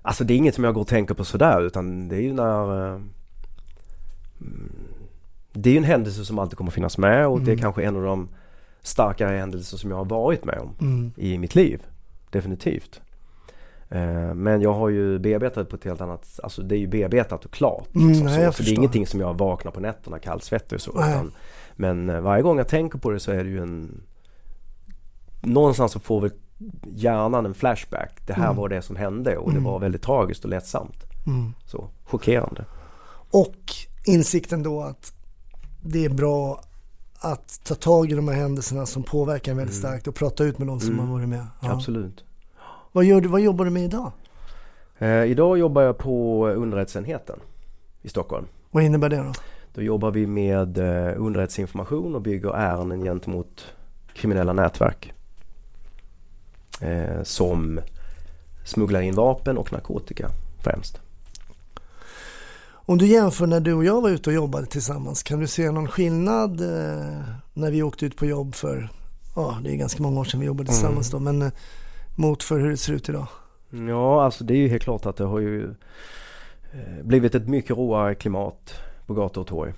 Alltså 0.01 0.23
det 0.23 0.33
är 0.33 0.35
inget 0.37 0.55
som 0.55 0.63
jag 0.63 0.73
går 0.73 0.81
och 0.81 0.87
tänker 0.87 1.13
på 1.13 1.25
sådär 1.25 1.61
utan 1.61 2.07
det 2.07 2.15
är 2.15 2.21
ju 2.21 2.33
när 2.33 2.87
eh, 2.93 3.01
mm, 4.41 4.71
Det 5.53 5.69
är 5.69 5.71
ju 5.71 5.77
en 5.77 5.83
händelse 5.83 6.25
som 6.25 6.39
alltid 6.39 6.57
kommer 6.57 6.71
finnas 6.71 6.97
med 6.97 7.27
och 7.27 7.39
det 7.41 7.51
är 7.51 7.53
Mm. 7.53 7.61
kanske 7.61 7.83
en 7.83 7.95
av 7.95 8.03
de 8.03 8.29
starkare 8.81 9.37
händelser 9.37 9.77
som 9.77 9.89
jag 9.89 9.97
har 9.97 10.05
varit 10.05 10.45
med 10.45 10.59
om 10.59 10.75
Mm. 10.81 11.11
i 11.17 11.37
mitt 11.37 11.55
liv. 11.55 11.81
Definitivt. 12.29 13.01
Eh, 13.91 14.33
Men 14.33 14.61
jag 14.61 14.73
har 14.73 14.89
ju 14.89 15.19
bearbetat 15.19 15.69
på 15.69 15.75
ett 15.75 15.83
helt 15.83 16.01
annat, 16.01 16.39
alltså 16.43 16.61
det 16.61 16.75
är 16.75 16.79
ju 16.79 16.87
bearbetat 16.87 17.45
och 17.45 17.51
klart. 17.51 17.95
Mm, 17.95 18.07
liksom 18.09 18.25
nej, 18.25 18.45
så. 18.45 18.51
så 18.53 18.63
det 18.63 18.69
är 18.71 18.75
ingenting 18.75 19.07
som 19.07 19.19
jag 19.19 19.37
vaknar 19.37 19.71
på 19.71 19.79
nätterna 19.79 20.19
kallsvettig 20.19 20.75
och 20.75 20.81
så. 20.81 20.91
Utan, 20.91 21.31
men 21.75 22.09
eh, 22.09 22.21
varje 22.21 22.43
gång 22.43 22.57
jag 22.57 22.67
tänker 22.67 22.97
på 22.99 23.09
det 23.09 23.19
så 23.19 23.31
är 23.31 23.43
det 23.43 23.49
ju 23.49 23.61
en 23.61 24.01
Någonstans 25.43 25.91
så 25.91 25.99
får 25.99 26.21
väl 26.21 26.31
hjärnan 26.95 27.45
en 27.45 27.53
flashback. 27.53 28.19
Det 28.27 28.33
här 28.33 28.43
Mm. 28.45 28.57
var 28.57 28.69
det 28.69 28.81
som 28.81 28.95
hände 28.95 29.37
och 29.37 29.49
Mm. 29.49 29.63
det 29.63 29.69
var 29.69 29.79
väldigt 29.79 30.01
tragiskt 30.01 30.43
och 30.43 30.49
lättsamt. 30.49 30.95
Mm. 31.27 31.53
Så 31.65 31.89
chockerande. 32.03 32.65
Och 33.31 33.55
insikten 34.05 34.63
då 34.63 34.81
att 34.81 35.13
det 35.83 36.05
är 36.05 36.09
bra 36.09 36.61
att 37.19 37.61
ta 37.63 37.75
tag 37.75 38.11
i 38.11 38.15
de 38.15 38.27
här 38.27 38.35
händelserna 38.35 38.85
som 38.85 39.03
påverkar 39.03 39.51
en 39.51 39.57
väldigt 39.57 39.75
Mm. 39.83 39.89
starkt 39.91 40.07
och 40.07 40.15
prata 40.15 40.43
ut 40.43 40.57
med 40.57 40.67
de 40.67 40.79
som 40.79 40.93
Mm. 40.93 41.05
har 41.07 41.13
varit 41.13 41.29
med. 41.29 41.47
Ja. 41.61 41.71
Absolut. 41.71 42.23
Vad, 42.91 43.03
gör 43.03 43.21
du, 43.21 43.27
vad 43.27 43.41
jobbar 43.41 43.65
du 43.65 43.71
med 43.71 43.83
idag? 43.83 44.11
Eh, 44.99 45.23
idag 45.23 45.57
jobbar 45.57 45.81
jag 45.81 45.97
på 45.97 46.47
underrättelseenheten 46.47 47.39
i 48.01 48.09
Stockholm. 48.09 48.45
Vad 48.71 48.83
innebär 48.83 49.09
det 49.09 49.17
då? 49.17 49.33
Då 49.73 49.81
jobbar 49.81 50.11
vi 50.11 50.27
med 50.27 50.77
eh, 50.77 51.13
underrättelseinformation 51.17 52.15
och 52.15 52.21
bygger 52.21 52.49
ärenden 52.49 53.03
gentemot 53.03 53.65
kriminella 54.13 54.53
nätverk. 54.53 55.13
Eh, 56.81 57.23
som 57.23 57.79
smugglar 58.65 59.01
in 59.01 59.15
vapen 59.15 59.57
och 59.57 59.73
narkotika 59.73 60.29
främst. 60.63 60.99
Om 62.71 62.97
du 62.97 63.07
jämför 63.07 63.47
när 63.47 63.59
du 63.59 63.73
och 63.73 63.85
jag 63.85 64.01
var 64.01 64.09
ute 64.09 64.29
och 64.29 64.33
jobbade 64.33 64.65
tillsammans, 64.65 65.23
kan 65.23 65.39
du 65.39 65.47
se 65.47 65.71
någon 65.71 65.87
skillnad 65.87 66.61
eh, 66.61 67.21
när 67.53 67.71
vi 67.71 67.83
åkte 67.83 68.05
ut 68.05 68.17
på 68.17 68.25
jobb 68.25 68.55
för, 68.55 68.89
ja 69.35 69.57
det 69.63 69.71
är 69.71 69.75
ganska 69.75 70.03
många 70.03 70.19
år 70.19 70.25
sedan 70.25 70.39
vi 70.39 70.45
jobbade 70.45 70.69
tillsammans 70.69 71.11
då, 71.11 71.19
men 71.19 71.41
eh, 71.41 71.51
mot 72.21 72.43
för 72.43 72.59
hur 72.59 72.69
det 72.69 72.77
ser 72.77 72.93
ut 72.93 73.09
idag? 73.09 73.27
Ja, 73.89 74.23
alltså 74.23 74.43
det 74.43 74.53
är 74.53 74.57
ju 74.57 74.67
helt 74.67 74.83
klart 74.83 75.05
att 75.05 75.17
det 75.17 75.23
har 75.23 75.39
ju 75.39 75.63
eh, 76.73 77.03
blivit 77.03 77.35
ett 77.35 77.47
mycket 77.47 77.77
råare 77.77 78.15
klimat 78.15 78.73
på 79.05 79.13
gator 79.13 79.41
och 79.41 79.47
torg. 79.47 79.73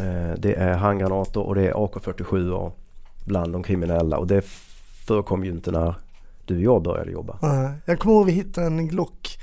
Eh, 0.00 0.38
det 0.38 0.54
är 0.54 0.76
handgranater 0.76 1.40
och 1.40 1.54
det 1.54 1.68
är 1.68 1.72
AK47 1.72 2.70
bland 3.24 3.52
de 3.52 3.62
kriminella 3.62 4.18
och 4.18 4.26
det 4.26 4.44
förekom 5.06 5.44
ju 5.44 5.50
inte 5.50 5.70
när 5.70 5.94
du 6.44 6.56
och 6.56 6.62
jag 6.62 6.82
började 6.82 7.10
jobba. 7.10 7.38
Jag 7.84 7.98
kommer 7.98 8.16
ihåg 8.16 8.26
vi 8.26 8.32
hittade 8.32 8.66
en 8.66 8.88
Glock, 8.88 9.38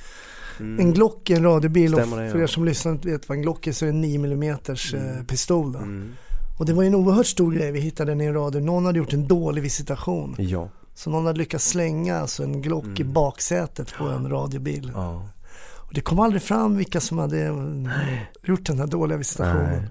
Mm. 0.59 0.79
en 0.79 0.93
Glock 0.93 1.29
i 1.29 1.33
en 1.33 1.43
radiobil 1.43 1.95
och 1.95 2.01
för 2.01 2.37
ja. 2.37 2.43
er 2.43 2.47
som 2.47 2.65
lyssnar 2.65 2.93
vet 2.93 3.29
vad 3.29 3.37
en 3.37 3.41
Glock 3.41 3.67
är 3.67 3.71
så 3.71 3.85
är 3.85 3.87
det 3.87 3.95
en 3.95 4.01
9 4.01 4.25
mm 4.25 4.43
eh, 4.43 5.23
pistol 5.27 5.71
då. 5.71 5.79
Mm. 5.79 6.13
Och 6.59 6.65
det 6.65 6.73
var 6.73 6.83
ju 6.83 6.87
en 6.87 6.95
oerhört 6.95 7.25
stor 7.25 7.51
grej, 7.51 7.71
vi 7.71 7.79
hittade 7.79 8.11
den 8.11 8.21
i 8.21 8.25
en 8.25 8.33
radio, 8.33 8.59
någon 8.59 8.85
hade 8.85 8.97
gjort 8.97 9.13
en 9.13 9.27
dålig 9.27 9.61
visitation. 9.61 10.35
Ja. 10.37 10.69
Så 10.95 11.09
någon 11.09 11.25
hade 11.25 11.37
lyckats 11.37 11.65
slänga 11.69 12.19
alltså 12.19 12.43
en 12.43 12.61
Glock 12.61 12.99
i 12.99 13.03
baksätet 13.03 13.93
på 13.93 14.03
en 14.03 14.29
radiobil. 14.29 14.89
Mm. 14.89 15.01
ja. 15.01 15.29
Och 15.75 15.93
det 15.93 16.01
kom 16.01 16.19
aldrig 16.19 16.41
fram 16.41 16.77
vilka 16.77 17.01
som 17.01 17.17
hade 17.17 17.45
eh, 17.45 18.19
gjort 18.43 18.65
den 18.65 18.79
här 18.79 18.87
dåliga 18.87 19.17
visitationen. 19.17 19.81
Nej. 19.81 19.89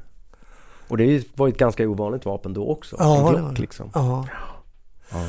Och 0.88 0.96
det 0.96 1.24
var 1.36 1.48
ett 1.48 1.58
ganska 1.58 1.88
ovanligt 1.88 2.24
vapen 2.24 2.54
då 2.54 2.68
också. 2.68 2.96
Ja, 2.98 3.28
en 3.28 3.44
Glock 3.44 3.58
liksom. 3.58 3.90
Ja. 3.94 4.28
Ja. 5.12 5.26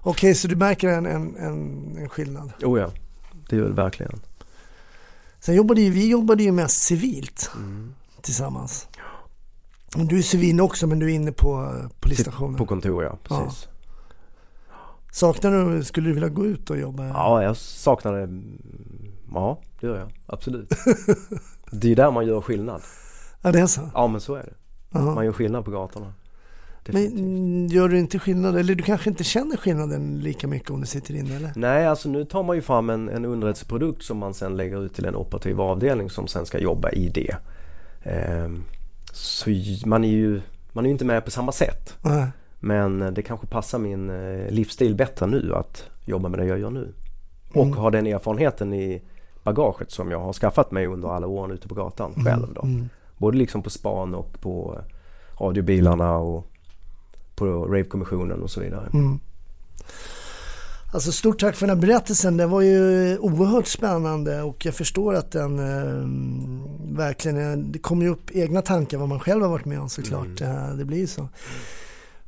Okej, 0.00 0.34
så 0.34 0.48
du 0.48 0.56
märker 0.56 0.88
en, 0.88 1.06
en, 1.06 1.36
en, 1.36 1.96
en 1.98 2.08
skillnad. 2.08 2.52
Oh 2.62 2.80
ja, 2.80 2.90
det 3.48 3.56
gör 3.56 3.68
det 3.68 3.74
verkligen. 3.74 4.20
Sen 5.40 5.54
jobbade 5.54 5.80
ju, 5.80 5.90
vi 5.90 6.08
jobbade 6.10 6.42
ju 6.42 6.52
mest 6.52 6.82
civilt 6.82 7.50
Mm. 7.56 7.94
tillsammans. 8.20 8.88
Du 9.96 10.18
är 10.18 10.22
civil 10.22 10.60
också 10.60 10.86
men 10.86 10.98
du 10.98 11.06
är 11.10 11.14
inne 11.14 11.32
på 11.32 11.62
eh, 11.64 11.90
polisstationen. 12.00 12.56
På 12.56 12.66
kontor 12.66 13.04
ja, 13.04 13.18
precis. 13.22 13.68
Saknar 15.14 15.70
du, 15.70 15.84
skulle 15.84 16.08
du 16.08 16.14
vilja 16.14 16.28
gå 16.28 16.46
ut 16.46 16.70
och 16.70 16.78
jobba? 16.78 17.08
Ja, 17.08 17.42
jag 17.42 17.56
saknar 17.56 18.12
det. 18.12 18.42
Ja, 19.34 19.60
det 19.80 19.86
gör 19.86 19.98
jag. 19.98 20.10
Absolut. 20.26 20.68
det 21.70 21.92
är 21.92 21.96
där 21.96 22.10
man 22.10 22.26
gör 22.26 22.40
skillnad. 22.40 22.82
Ja, 23.42 23.52
det 23.52 23.60
är 23.60 23.66
så? 23.66 23.90
Ja, 23.94 24.06
men 24.06 24.20
så 24.20 24.34
är 24.34 24.42
det. 24.42 24.52
Jaha. 24.90 25.14
Man 25.14 25.24
gör 25.24 25.32
skillnad 25.32 25.64
på 25.64 25.70
gatorna. 25.70 26.06
Men 26.06 26.14
Definitivt. 26.84 27.20
mm, 27.20 27.66
gör 27.66 27.88
du 27.88 27.98
inte 27.98 28.18
skillnad, 28.18 28.56
eller 28.56 28.74
du 28.74 28.82
kanske 28.82 29.10
inte 29.10 29.24
känner 29.24 29.56
skillnaden 29.56 30.20
lika 30.20 30.48
mycket 30.48 30.70
om 30.70 30.80
du 30.80 30.86
sitter 30.86 31.14
inne 31.14 31.36
eller? 31.36 31.52
Nej, 31.56 31.86
alltså 31.86 32.08
nu 32.08 32.24
tar 32.24 32.42
man 32.42 32.56
ju 32.56 32.62
fram 32.62 32.90
en, 32.90 33.08
en 33.08 33.24
underrättelseprodukt 33.24 34.02
som 34.02 34.18
man 34.18 34.34
sen 34.34 34.56
lägger 34.56 34.84
ut 34.84 34.94
till 34.94 35.04
en 35.04 35.16
operativ 35.16 35.60
avdelning 35.60 36.10
som 36.10 36.26
sen 36.26 36.46
ska 36.46 36.58
jobba 36.58 36.90
i 36.90 37.08
det. 37.08 37.36
Ehm, 38.02 38.64
så 39.12 39.50
man 39.86 40.04
är 40.04 40.08
ju 40.08 40.40
man 40.72 40.84
är 40.84 40.88
ju 40.88 40.92
inte 40.92 41.04
med 41.04 41.24
på 41.24 41.30
samma 41.30 41.52
sätt. 41.52 41.96
Nej. 42.02 42.28
Men 42.64 43.14
det 43.14 43.22
kanske 43.22 43.46
passar 43.46 43.78
min 43.78 44.10
eh, 44.10 44.50
livsstil 44.50 44.94
bättre 44.94 45.26
nu 45.26 45.54
att 45.54 45.84
jobba 46.04 46.28
med 46.28 46.38
det 46.38 46.46
jag 46.46 46.58
gör 46.58 46.70
nu. 46.70 46.94
Och 47.54 47.64
Mm. 47.66 47.76
ha 47.78 47.90
den 47.90 48.06
erfarenheten 48.06 48.74
i 48.74 49.02
bagaget 49.42 49.90
som 49.90 50.10
jag 50.10 50.20
har 50.20 50.32
skaffat 50.32 50.70
mig 50.70 50.86
under 50.86 51.08
alla 51.08 51.26
åren 51.26 51.50
ute 51.50 51.68
på 51.68 51.74
gatan 51.74 52.14
själv 52.24 52.54
då. 52.54 52.62
Mm. 52.62 52.88
Både 53.18 53.38
liksom 53.38 53.62
på 53.62 53.70
span 53.70 54.14
och 54.14 54.40
på 54.40 54.78
radiobilarna 55.40 56.16
och 56.16 56.46
på 57.34 57.46
Ravekommissionen 57.46 58.42
och 58.42 58.50
så 58.50 58.60
vidare. 58.60 58.90
Mm. 58.92 59.18
Alltså 60.94 61.12
stort 61.12 61.40
tack 61.40 61.54
för 61.56 61.66
den 61.66 61.76
här 61.76 61.86
berättelsen. 61.86 62.36
Den 62.36 62.50
var 62.50 62.60
ju 62.60 63.18
oerhört 63.18 63.66
spännande 63.66 64.42
och 64.42 64.66
jag 64.66 64.74
förstår 64.74 65.14
att 65.14 65.30
den 65.30 65.58
eh, 65.58 66.08
verkligen, 66.98 67.36
är, 67.36 67.56
det 67.56 67.78
kommer 67.78 68.02
ju 68.04 68.10
upp 68.10 68.30
egna 68.32 68.62
tankar 68.62 68.98
vad 68.98 69.08
man 69.08 69.20
själv 69.20 69.42
har 69.42 69.48
varit 69.48 69.64
med 69.64 69.80
om 69.80 69.88
såklart. 69.88 70.40
Eh, 70.40 70.68
det 70.78 70.84
blir 70.84 70.98
ju 70.98 71.06
så. 71.06 71.28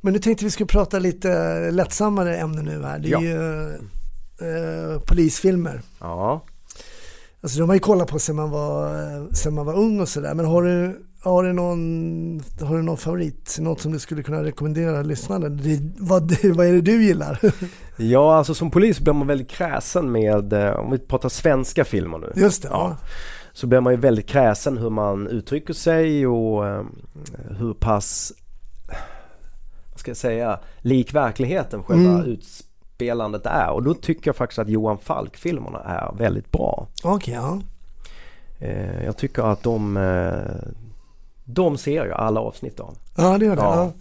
Men 0.01 0.13
nu 0.13 0.19
tänkte 0.19 0.45
vi 0.45 0.51
skulle 0.51 0.67
prata 0.67 0.99
lite 0.99 1.71
lättsammare 1.71 2.37
ämne 2.37 2.61
nu 2.61 2.83
här. 2.83 2.99
Det 2.99 3.07
är 3.07 3.11
Ja. 3.11 3.21
ju 3.21 3.63
eh, 4.41 4.99
polisfilmer. 4.99 5.81
Ja, 5.99 6.43
Alltså 7.41 7.57
de 7.57 7.61
har 7.61 7.67
man 7.67 7.75
ju 7.75 7.79
kollat 7.79 8.07
på 8.07 8.19
sedan 8.19 8.35
man 8.35 8.49
var, 8.49 9.33
sedan 9.33 9.53
man 9.53 9.65
var 9.65 9.73
ung 9.73 9.99
och 9.99 10.09
sådär. 10.09 10.33
Men 10.33 10.45
har 10.45 10.63
du, 10.63 11.05
har, 11.23 11.43
du 11.43 11.53
någon, 11.53 12.41
har 12.61 12.75
du 12.77 12.81
någon 12.83 12.97
favorit? 12.97 13.57
Något 13.59 13.81
som 13.81 13.91
du 13.91 13.99
skulle 13.99 14.23
kunna 14.23 14.43
rekommendera 14.43 15.01
lyssnarna? 15.01 15.49
Det, 15.49 15.79
vad, 15.97 16.31
vad 16.55 16.65
är 16.67 16.71
det 16.73 16.81
du 16.81 17.03
gillar? 17.03 17.39
Ja, 17.99 18.35
alltså 18.37 18.53
som 18.53 18.71
polis 18.71 18.99
blir 18.99 19.13
man 19.13 19.27
väldigt 19.27 19.49
kräsen 19.49 20.11
med, 20.11 20.53
eh, 20.53 20.69
om 20.71 20.91
vi 20.91 20.97
pratar 20.99 21.29
svenska 21.29 21.85
filmer 21.85 22.17
nu. 22.17 22.31
Just 22.35 22.61
det, 22.63 22.67
Ja. 22.71 22.97
ja. 23.01 23.07
Så 23.53 23.67
blir 23.67 23.79
man 23.79 23.93
ju 23.93 23.99
väldigt 23.99 24.27
kräsen 24.27 24.77
hur 24.77 24.89
man 24.89 25.27
uttrycker 25.27 25.73
sig 25.73 26.27
och 26.27 26.67
eh, 26.67 26.83
hur 27.59 27.73
pass, 27.73 28.33
ska 30.15 30.15
säga, 30.15 30.59
lik 30.81 31.13
verkligheten 31.13 31.83
själva 31.83 32.09
Mm. 32.11 32.25
utspelandet 32.25 33.45
är. 33.45 33.69
Och 33.71 33.83
då 33.83 33.93
tycker 33.93 34.27
jag 34.27 34.35
faktiskt 34.35 34.59
att 34.59 34.69
Johan 34.69 34.97
Falk-filmerna 34.97 35.79
är 35.79 36.11
väldigt 36.17 36.51
bra. 36.51 36.87
Okej, 37.03 37.33
ja. 37.33 37.59
Eh, 38.59 39.03
jag 39.05 39.17
tycker 39.17 39.43
att 39.43 39.63
de, 39.63 39.97
eh, 39.97 40.69
de 41.45 41.77
ser 41.77 42.05
jag 42.05 42.11
alla 42.19 42.39
avsnitt 42.39 42.79
av. 42.79 42.97
Ja, 43.17 43.37
det 43.37 43.45
gör 43.45 43.55
det. 43.55 43.61
Ja. 43.61 43.75
Ja. 43.75 43.91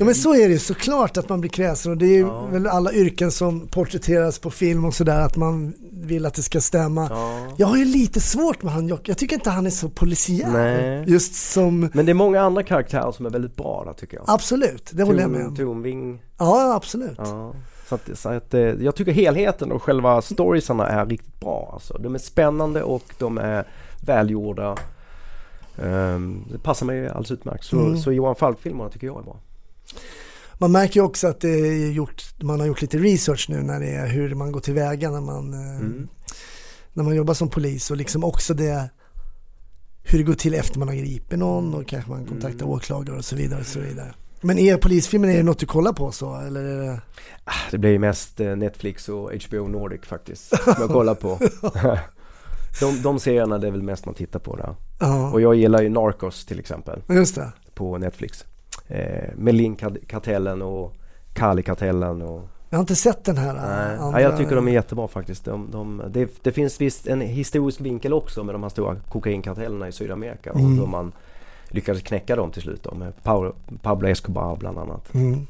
Ja. 0.00 0.04
men 0.06 0.14
så 0.14 0.34
är 0.34 0.48
det 0.48 0.52
ju 0.52 0.58
såklart 0.58 1.16
att 1.16 1.28
man 1.28 1.40
blir 1.40 1.50
kräsen 1.50 1.92
och 1.92 1.98
det 1.98 2.06
är 2.06 2.16
ju 2.16 2.20
Ja. 2.20 2.46
väl 2.46 2.66
alla 2.66 2.92
yrken 2.92 3.30
som 3.30 3.66
porträtteras 3.66 4.38
på 4.38 4.50
film 4.50 4.84
och 4.84 4.94
sådär 4.94 5.20
att 5.20 5.36
man 5.36 5.74
vill 5.92 6.26
att 6.26 6.34
det 6.34 6.42
ska 6.42 6.60
stämma. 6.60 7.06
Ja. 7.10 7.46
Jag 7.56 7.66
har 7.66 7.76
ju 7.76 7.84
lite 7.84 8.20
svårt 8.20 8.62
med 8.62 8.72
han 8.72 8.88
Jock. 8.88 9.08
Jag 9.08 9.18
tycker 9.18 9.34
inte 9.36 9.50
han 9.50 9.66
är 9.66 9.70
så 9.70 9.88
polisiär. 9.88 10.50
Nej. 10.52 11.04
Just 11.06 11.34
som, 11.52 11.90
Men 11.94 12.06
det 12.06 12.12
är 12.12 12.14
många 12.14 12.40
andra 12.40 12.62
karaktärer 12.62 13.12
som 13.12 13.26
är 13.26 13.30
väldigt 13.30 13.56
bra 13.56 13.84
där 13.86 13.92
tycker 13.92 14.16
jag. 14.16 14.24
absolut, 14.28 14.90
det 14.94 15.02
håller 15.02 15.20
jag 15.20 15.30
med 15.30 15.46
om. 15.46 15.56
Tornving, 15.56 16.22
Ja, 16.38 16.74
absolut. 16.74 17.18
Ja, 17.18 17.54
så 17.88 17.94
att, 17.94 18.10
så 18.14 18.28
att 18.28 18.54
eh, 18.54 18.60
jag 18.60 18.94
tycker 18.94 19.12
helheten 19.12 19.72
och 19.72 19.82
själva 19.82 20.22
storiesarna 20.22 20.86
är 20.88 21.06
riktigt 21.06 21.40
bra. 21.40 21.70
Alltså. 21.72 21.98
De 21.98 22.14
är 22.14 22.18
spännande 22.18 22.82
och 22.82 23.04
de 23.18 23.38
är 23.38 23.64
välgjorda. 24.06 24.76
Ehm, 25.82 26.44
det 26.52 26.58
passar 26.58 26.86
mig 26.86 27.08
alldeles 27.08 27.30
utmärkt. 27.30 27.64
Så, 27.64 27.76
Mm. 27.78 27.98
så 27.98 28.12
Johan 28.12 28.34
Falk-filmerna 28.34 28.90
tycker 28.90 29.06
jag 29.06 29.18
är 29.18 29.22
bra. 29.22 29.36
Man 30.58 30.72
märker 30.72 31.00
ju 31.00 31.04
också 31.06 31.26
att 31.28 31.40
det 31.40 31.48
är 31.50 31.90
gjort, 31.90 32.24
man 32.42 32.60
har 32.60 32.66
gjort 32.66 32.80
lite 32.82 32.98
research 32.98 33.46
nu 33.48 33.62
när 33.62 33.80
det 33.80 33.88
är 33.90 34.06
hur 34.06 34.34
man 34.34 34.52
går 34.52 34.60
tillväga 34.60 35.10
när 35.10 35.20
man, 35.20 35.54
eh, 35.54 35.76
Mm. 35.76 36.08
när 36.92 37.04
man 37.04 37.14
jobbar 37.16 37.34
som 37.34 37.48
polis 37.48 37.90
och 37.90 37.96
liksom 37.96 38.24
också 38.24 38.54
det 38.54 38.90
hur 40.02 40.18
det 40.18 40.24
går 40.24 40.34
till 40.34 40.54
efter 40.54 40.78
man 40.78 40.88
har 40.88 40.94
gripit 40.94 41.38
någon 41.38 41.74
och 41.74 41.86
kanske 41.88 42.10
man 42.10 42.26
kontaktar 42.26 42.64
Mm. 42.64 42.70
åklagare 42.70 43.16
och 43.16 43.24
så 43.24 43.36
vidare. 43.36 43.60
Och 43.60 43.66
så 43.66 43.80
vidare. 43.80 44.14
Men 44.40 44.58
är 44.58 44.76
polisfilmen, 44.76 45.30
är 45.30 45.36
det 45.36 45.42
något 45.42 45.58
du 45.58 45.66
kollar 45.66 45.92
på 45.92 46.12
så? 46.12 46.36
Eller 46.36 46.64
är 46.64 46.86
det... 46.86 47.00
Ah, 47.44 47.52
Det 47.70 47.78
blir 47.78 47.90
ju 47.90 47.98
mest 47.98 48.40
eh, 48.40 48.56
Netflix 48.56 49.08
och 49.08 49.30
HBO 49.48 49.68
Nordic 49.68 50.00
faktiskt. 50.04 50.48
Som 50.64 50.74
jag 50.78 50.88
kollar 50.88 51.14
på. 51.14 51.38
de, 52.80 53.02
de 53.02 53.20
serierna 53.20 53.58
det 53.58 53.66
är 53.66 53.70
väl 53.70 53.82
mest 53.82 54.06
man 54.06 54.14
tittar 54.14 54.38
på 54.38 54.56
där. 54.56 54.74
Ja, 55.00 55.30
Och 55.32 55.40
jag 55.40 55.54
gillar 55.54 55.82
ju 55.82 55.88
Narcos 55.88 56.46
till 56.46 56.58
exempel 56.58 57.02
just 57.08 57.34
det. 57.34 57.52
på 57.74 57.98
Netflix. 57.98 58.44
Eh, 58.90 59.28
Melin-kartellen 59.36 60.62
och 60.62 60.94
Kali-kartellen 61.34 62.22
och 62.22 62.42
Jag 62.70 62.78
har 62.78 62.80
inte 62.80 62.94
sett 62.96 63.24
den 63.24 63.36
här 63.38 63.52
Nej, 63.54 63.94
äh, 63.94 63.98
ja, 64.00 64.20
jag 64.20 64.36
tycker 64.36 64.56
de 64.56 64.68
är 64.68 64.72
jättebra 64.72 65.08
faktiskt. 65.08 65.44
De, 65.44 65.68
de, 65.70 66.02
det, 66.10 66.28
det 66.42 66.52
finns 66.52 66.80
visst 66.80 67.06
en 67.06 67.20
historisk 67.20 67.80
vinkel 67.80 68.12
också 68.12 68.44
med 68.44 68.54
de 68.54 68.62
här 68.62 68.70
stora 68.70 68.96
kokainkartellerna 69.08 69.88
i 69.88 69.92
Sydamerika 69.92 70.52
och 70.52 70.60
Mm. 70.60 70.78
hur 70.78 70.86
man 70.86 71.12
lyckades 71.68 72.02
knäcka 72.02 72.36
dem 72.36 72.50
till 72.50 72.62
slut 72.62 72.82
då, 72.82 72.94
med 72.94 73.22
Pablo, 73.22 73.54
Pablo 73.82 74.08
Escobar 74.08 74.56
bland 74.56 74.78
annat. 74.78 75.14
Mm. 75.14 75.46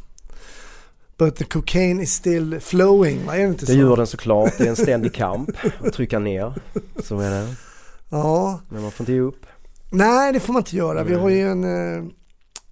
But 1.18 1.36
the 1.36 1.44
cocaine 1.44 2.00
is 2.00 2.12
still 2.14 2.60
flowing, 2.60 3.20
är 3.28 3.36
det 3.38 3.42
inte 3.42 3.66
Det 3.66 3.72
så? 3.72 3.78
gör 3.78 3.96
den 3.96 4.06
såklart, 4.06 4.52
det 4.58 4.64
är 4.64 4.68
en 4.68 4.76
ständig 4.76 5.14
kamp 5.14 5.50
att 5.84 5.92
trycka 5.92 6.18
ner. 6.18 6.52
Så 7.02 7.18
är 7.20 7.30
det. 7.30 7.54
Ja, 8.10 8.60
Men 8.68 8.82
man 8.82 8.90
får 8.90 9.04
inte 9.04 9.12
ge 9.12 9.20
upp. 9.20 9.46
nej 9.90 10.32
det 10.32 10.40
får 10.40 10.52
man 10.52 10.60
inte 10.60 10.76
göra. 10.76 11.02
Vi 11.04 11.14
har 11.14 11.28
ju 11.28 11.40
en, 11.50 11.64
eh, 11.64 12.04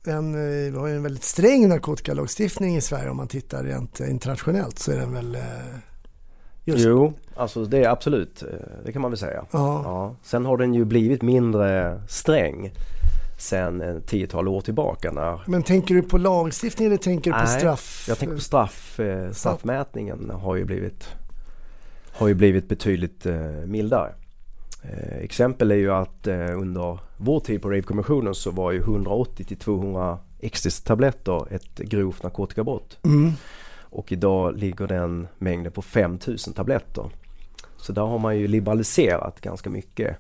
en, 0.09 0.35
eh, 0.35 0.73
vi 0.73 0.79
har 0.79 0.87
ju 0.87 0.97
en 0.97 1.03
väldigt 1.03 1.25
sträng 1.25 1.68
narkotikalagstiftning 1.68 2.77
i 2.77 2.81
Sverige 2.81 3.11
om 3.11 3.16
man 3.16 3.29
tittar 3.29 3.64
rent 3.64 4.01
eh, 4.01 4.11
internationellt 4.11 4.79
så 4.79 4.92
är 4.92 4.97
den 4.97 5.12
väl 5.12 5.35
eh, 5.35 5.40
just, 6.64 6.85
Jo, 6.85 7.12
alltså 7.37 7.64
det 7.64 7.85
är 7.85 7.88
absolut, 7.88 8.42
det 8.85 8.92
kan 8.92 9.03
man 9.03 9.11
väl 9.11 9.18
säga. 9.18 9.44
ja. 9.51 9.83
Ja. 9.85 10.16
Sen 10.23 10.44
har 10.44 10.57
den 10.57 10.75
ju 10.75 10.85
blivit 10.85 11.23
mindre 11.23 12.01
sträng 12.09 12.73
sen 13.38 13.81
ett 13.81 14.07
tiotal 14.07 14.49
år 14.49 14.61
tillbaka 14.61 15.12
när 15.12 15.40
Men 15.47 15.62
tänker 15.62 15.94
du 15.94 16.03
på 16.03 16.18
lagstiftning 16.18 16.87
eller 16.87 16.97
tänker 16.97 17.33
du 17.33 17.40
på 17.40 17.47
straff? 17.47 18.05
Jag 18.09 18.18
tänker 18.18 18.35
på 18.35 18.40
straff, 18.40 19.01
straffmätningen 19.33 20.31
har 20.31 20.57
ju 20.57 20.64
blivit 20.64 21.09
har 22.12 22.29
ju 22.29 22.35
blivit 22.35 22.68
betydligt 22.68 23.27
mildare. 23.66 24.12
Eh, 24.83 25.19
exempel 25.19 25.71
är 25.71 25.77
ju 25.77 25.93
att 25.93 26.27
eh, 26.27 26.61
under 26.61 26.99
vår 27.17 27.41
tid 27.41 27.62
på 27.62 27.71
Rave-kommissionen 27.71 28.35
så 28.35 28.51
var 28.51 28.73
ju 28.73 28.79
180 28.79 29.45
till 29.45 29.57
200 29.57 30.19
ecstasy-tabletter 30.41 31.53
ett 31.53 31.79
grovt 31.79 32.23
narkotikabrott. 32.23 32.99
Mm. 33.05 33.33
Och 33.91 34.12
idag 34.12 34.57
ligger 34.57 34.87
den 34.87 35.29
mängden 35.38 35.73
på 35.73 35.83
5000 35.83 36.53
tabletter. 36.53 37.11
Så 37.77 37.93
där 37.93 38.03
har 38.03 38.19
man 38.19 38.38
ju 38.38 38.49
liberaliserat 38.49 39.41
ganska 39.41 39.71
mycket. 39.71 40.17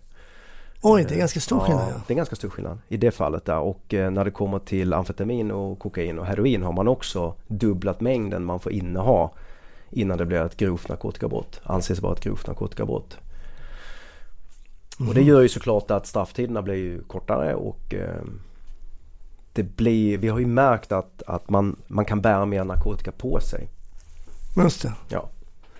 Oj, 0.82 1.04
det 1.08 1.14
är 1.14 1.18
ganska 1.18 1.40
stor 1.40 1.60
skillnad. 1.60 1.88
Ja, 1.90 2.00
det 2.06 2.14
är 2.14 2.16
ganska 2.16 2.36
stor 2.36 2.50
skillnad 2.50 2.78
i 2.88 2.96
det 2.96 3.10
fallet 3.10 3.44
där. 3.44 3.58
Och 3.58 3.94
eh, 3.94 4.10
när 4.10 4.24
det 4.24 4.30
kommer 4.30 4.58
till 4.58 4.92
amfetamin 4.92 5.50
och 5.50 5.78
kokain 5.78 6.18
och 6.18 6.26
heroin 6.26 6.62
har 6.62 6.72
man 6.72 6.88
också 6.88 7.34
dubblat 7.46 8.00
mängden 8.00 8.44
man 8.44 8.60
får 8.60 8.72
inneha 8.72 9.30
innan 9.90 10.18
det 10.18 10.26
blir 10.26 10.44
ett 10.44 10.56
grovt 10.56 10.88
narkotikabrott. 10.88 11.60
Anses 11.64 12.00
vara 12.00 12.12
ett 12.12 12.20
grovt 12.20 12.46
narkotikabrott. 12.46 13.18
Och 14.98 15.14
det 15.14 15.22
gör 15.22 15.40
ju 15.40 15.48
såklart 15.48 15.90
att 15.90 16.06
strafftiderna 16.06 16.62
blir 16.62 16.74
ju 16.74 17.02
kortare 17.02 17.54
och 17.54 17.94
eh, 17.94 18.22
det 19.52 19.62
blir, 19.62 20.18
vi 20.18 20.28
har 20.28 20.38
ju 20.38 20.46
märkt 20.46 20.92
att, 20.92 21.22
att 21.26 21.50
man, 21.50 21.76
man 21.86 22.04
kan 22.04 22.20
bära 22.20 22.46
mer 22.46 22.64
narkotika 22.64 23.12
på 23.12 23.40
sig. 23.40 23.68
Just 24.56 24.82
det. 24.82 24.92
Ja, 25.08 25.28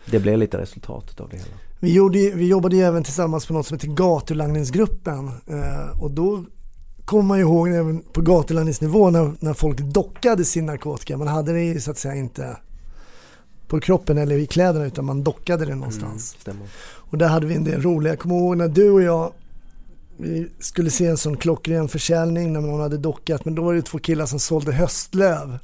det 0.06 0.20
blir 0.20 0.36
lite 0.36 0.58
resultatet 0.58 1.20
av 1.20 1.28
det 1.28 1.36
hela. 1.36 1.48
Vi, 1.80 1.94
gjorde, 1.94 2.18
vi 2.18 2.48
jobbade 2.48 2.76
ju 2.76 2.82
även 2.82 3.04
tillsammans 3.04 3.46
på 3.46 3.52
något 3.52 3.66
som 3.66 3.74
heter 3.74 3.88
gatulangningsgruppen 3.88 5.30
eh, 5.46 6.02
och 6.02 6.10
då 6.10 6.44
kommer 7.04 7.22
man 7.22 7.38
ju 7.38 7.44
ihåg 7.44 7.68
även 7.68 8.02
på 8.12 8.20
gatulangningsnivå 8.20 9.10
när, 9.10 9.32
när 9.40 9.54
folk 9.54 9.78
dockade 9.78 10.44
sin 10.44 10.66
narkotika. 10.66 11.16
Man 11.16 11.28
hade 11.28 11.52
det 11.52 11.62
ju 11.62 11.80
så 11.80 11.90
att 11.90 11.98
säga 11.98 12.14
inte 12.14 12.56
på 13.68 13.80
kroppen 13.80 14.18
eller 14.18 14.38
i 14.38 14.46
kläderna 14.46 14.84
utan 14.84 15.04
man 15.04 15.22
dockade 15.22 15.64
det 15.64 15.74
någonstans. 15.74 16.36
Stämmer. 16.40 16.66
Och 17.10 17.18
där 17.18 17.28
hade 17.28 17.46
vi 17.46 17.54
en 17.54 17.64
del 17.64 17.82
roliga. 17.82 18.12
Jag 18.12 18.20
kommer 18.20 18.34
ihåg 18.34 18.56
när 18.56 18.68
du 18.68 18.90
och 18.90 19.02
jag 19.02 19.32
vi 20.20 20.48
skulle 20.58 20.90
se 20.90 21.06
en 21.06 21.16
sån 21.16 21.36
klockren 21.36 21.88
försäljning 21.88 22.52
när 22.52 22.60
någon 22.60 22.80
hade 22.80 22.98
dockat 22.98 23.44
men 23.44 23.54
då 23.54 23.62
var 23.62 23.74
det 23.74 23.82
två 23.82 23.98
killar 23.98 24.26
som 24.26 24.38
sålde 24.38 24.72
höstlöv 24.72 25.58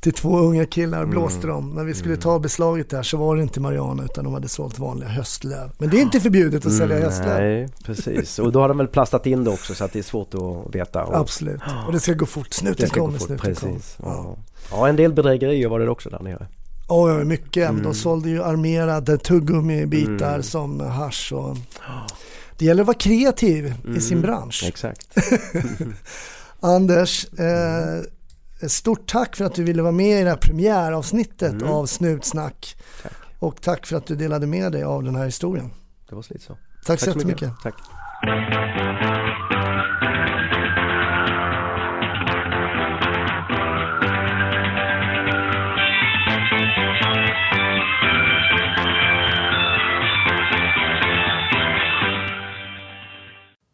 till 0.00 0.12
två 0.12 0.38
unga 0.38 0.66
killar 0.66 1.02
och 1.02 1.08
blåste 1.08 1.46
dem. 1.46 1.70
När 1.74 1.84
vi 1.84 1.94
skulle 1.94 2.16
ta 2.16 2.38
beslaget 2.38 2.90
där 2.90 3.02
så 3.02 3.16
var 3.16 3.36
det 3.36 3.42
inte 3.42 3.60
Mariana 3.60 4.04
utan 4.04 4.24
de 4.24 4.34
hade 4.34 4.48
sålt 4.48 4.78
vanliga 4.78 5.08
höstlöv. 5.08 5.70
Men 5.78 5.90
det 5.90 5.98
är 5.98 6.02
inte 6.02 6.20
förbjudet 6.20 6.66
att 6.66 6.72
sälja 6.72 6.98
höstlöv. 6.98 7.38
Mm, 7.38 7.60
Nej, 7.60 7.68
precis. 7.84 8.38
Och 8.38 8.52
då 8.52 8.60
har 8.60 8.68
de 8.68 8.78
väl 8.78 8.88
plastat 8.88 9.26
in 9.26 9.44
det 9.44 9.50
också 9.50 9.74
så 9.74 9.84
att 9.84 9.92
det 9.92 9.98
är 9.98 10.02
svårt 10.02 10.34
att 10.34 10.74
veta. 10.74 11.04
Och 11.04 11.16
Absolut. 11.16 11.60
Och 11.86 11.92
det 11.92 12.00
ska 12.00 12.12
gå 12.12 12.26
fort. 12.26 12.52
Snuten 12.52 12.88
kommer, 12.88 13.18
snuten 13.18 13.54
kommer. 13.54 13.80
Ja. 14.02 14.36
ja, 14.70 14.88
en 14.88 14.96
del 14.96 15.12
bedrägerier 15.12 15.68
var 15.68 15.80
det 15.80 15.90
också 15.90 16.10
där 16.10 16.22
nere. 16.22 16.46
Oj, 16.88 17.12
oj, 17.12 17.24
mycket. 17.24 17.70
Mm. 17.70 17.82
De 17.82 17.94
sålde 17.94 18.28
ju 18.28 18.42
armerade 18.42 19.18
tuggummi-bitar 19.18 20.42
som 20.42 20.80
hasch 20.80 21.32
och... 21.32 21.56
Det 22.58 22.64
gäller 22.64 22.82
att 22.82 22.86
vara 22.86 22.96
kreativ 22.96 23.74
i 23.96 24.00
sin 24.00 24.22
bransch. 24.22 24.62
Mm. 24.62 24.68
Exakt. 24.68 25.16
Anders, 26.60 27.26
eh, 27.34 28.02
stort 28.68 29.08
tack 29.08 29.36
för 29.36 29.44
att 29.44 29.54
du 29.54 29.64
ville 29.64 29.82
vara 29.82 29.92
med 29.92 30.20
i 30.20 30.24
det 30.24 30.30
här 30.30 30.36
premiäravsnittet 30.36 31.62
av 31.62 31.86
Snutsnack. 31.86 32.76
Mm. 32.76 33.02
Tack. 33.02 33.12
Och 33.38 33.62
tack 33.62 33.86
för 33.86 33.96
att 33.96 34.06
du 34.06 34.16
delade 34.16 34.46
med 34.46 34.72
dig 34.72 34.82
av 34.82 35.02
den 35.02 35.16
här 35.16 35.24
historien. 35.24 35.70
Det 36.08 36.14
var 36.14 36.26
lite 36.30 36.44
så. 36.44 36.58
Tack 36.86 37.00
så 37.00 37.10
jättemycket. 37.10 37.52
Tack. 37.62 37.74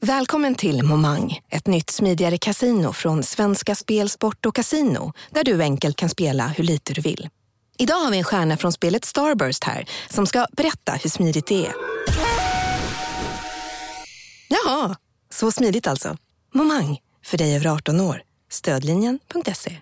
Välkommen 0.06 0.54
till 0.54 0.82
Momang, 0.82 1.40
ett 1.50 1.66
nytt 1.66 1.90
smidigare 1.90 2.38
kasino 2.38 2.92
från 2.92 3.22
Svenska 3.22 3.74
Spel, 3.74 4.08
Sport 4.08 4.46
och 4.46 4.54
Casino 4.54 5.12
där 5.30 5.44
du 5.44 5.62
enkelt 5.62 5.96
kan 5.96 6.08
spela 6.08 6.48
hur 6.48 6.64
lite 6.64 6.92
du 6.92 7.00
vill. 7.00 7.28
Idag 7.78 7.94
har 7.94 8.10
vi 8.10 8.18
en 8.18 8.24
stjärna 8.24 8.56
från 8.56 8.72
spelet 8.72 9.04
Starburst 9.04 9.64
här 9.64 9.86
som 10.10 10.26
ska 10.26 10.46
berätta 10.52 10.92
hur 10.92 11.10
smidigt 11.10 11.46
det 11.46 11.66
är. 11.66 11.72
Jaha, 14.48 14.96
så 15.30 15.52
smidigt 15.52 15.86
alltså. 15.86 16.16
Momang, 16.54 16.98
för 17.24 17.38
dig 17.38 17.56
över 17.56 17.66
18 17.66 18.00
år. 18.00 18.22
Stödlinjen.se. 18.50 19.78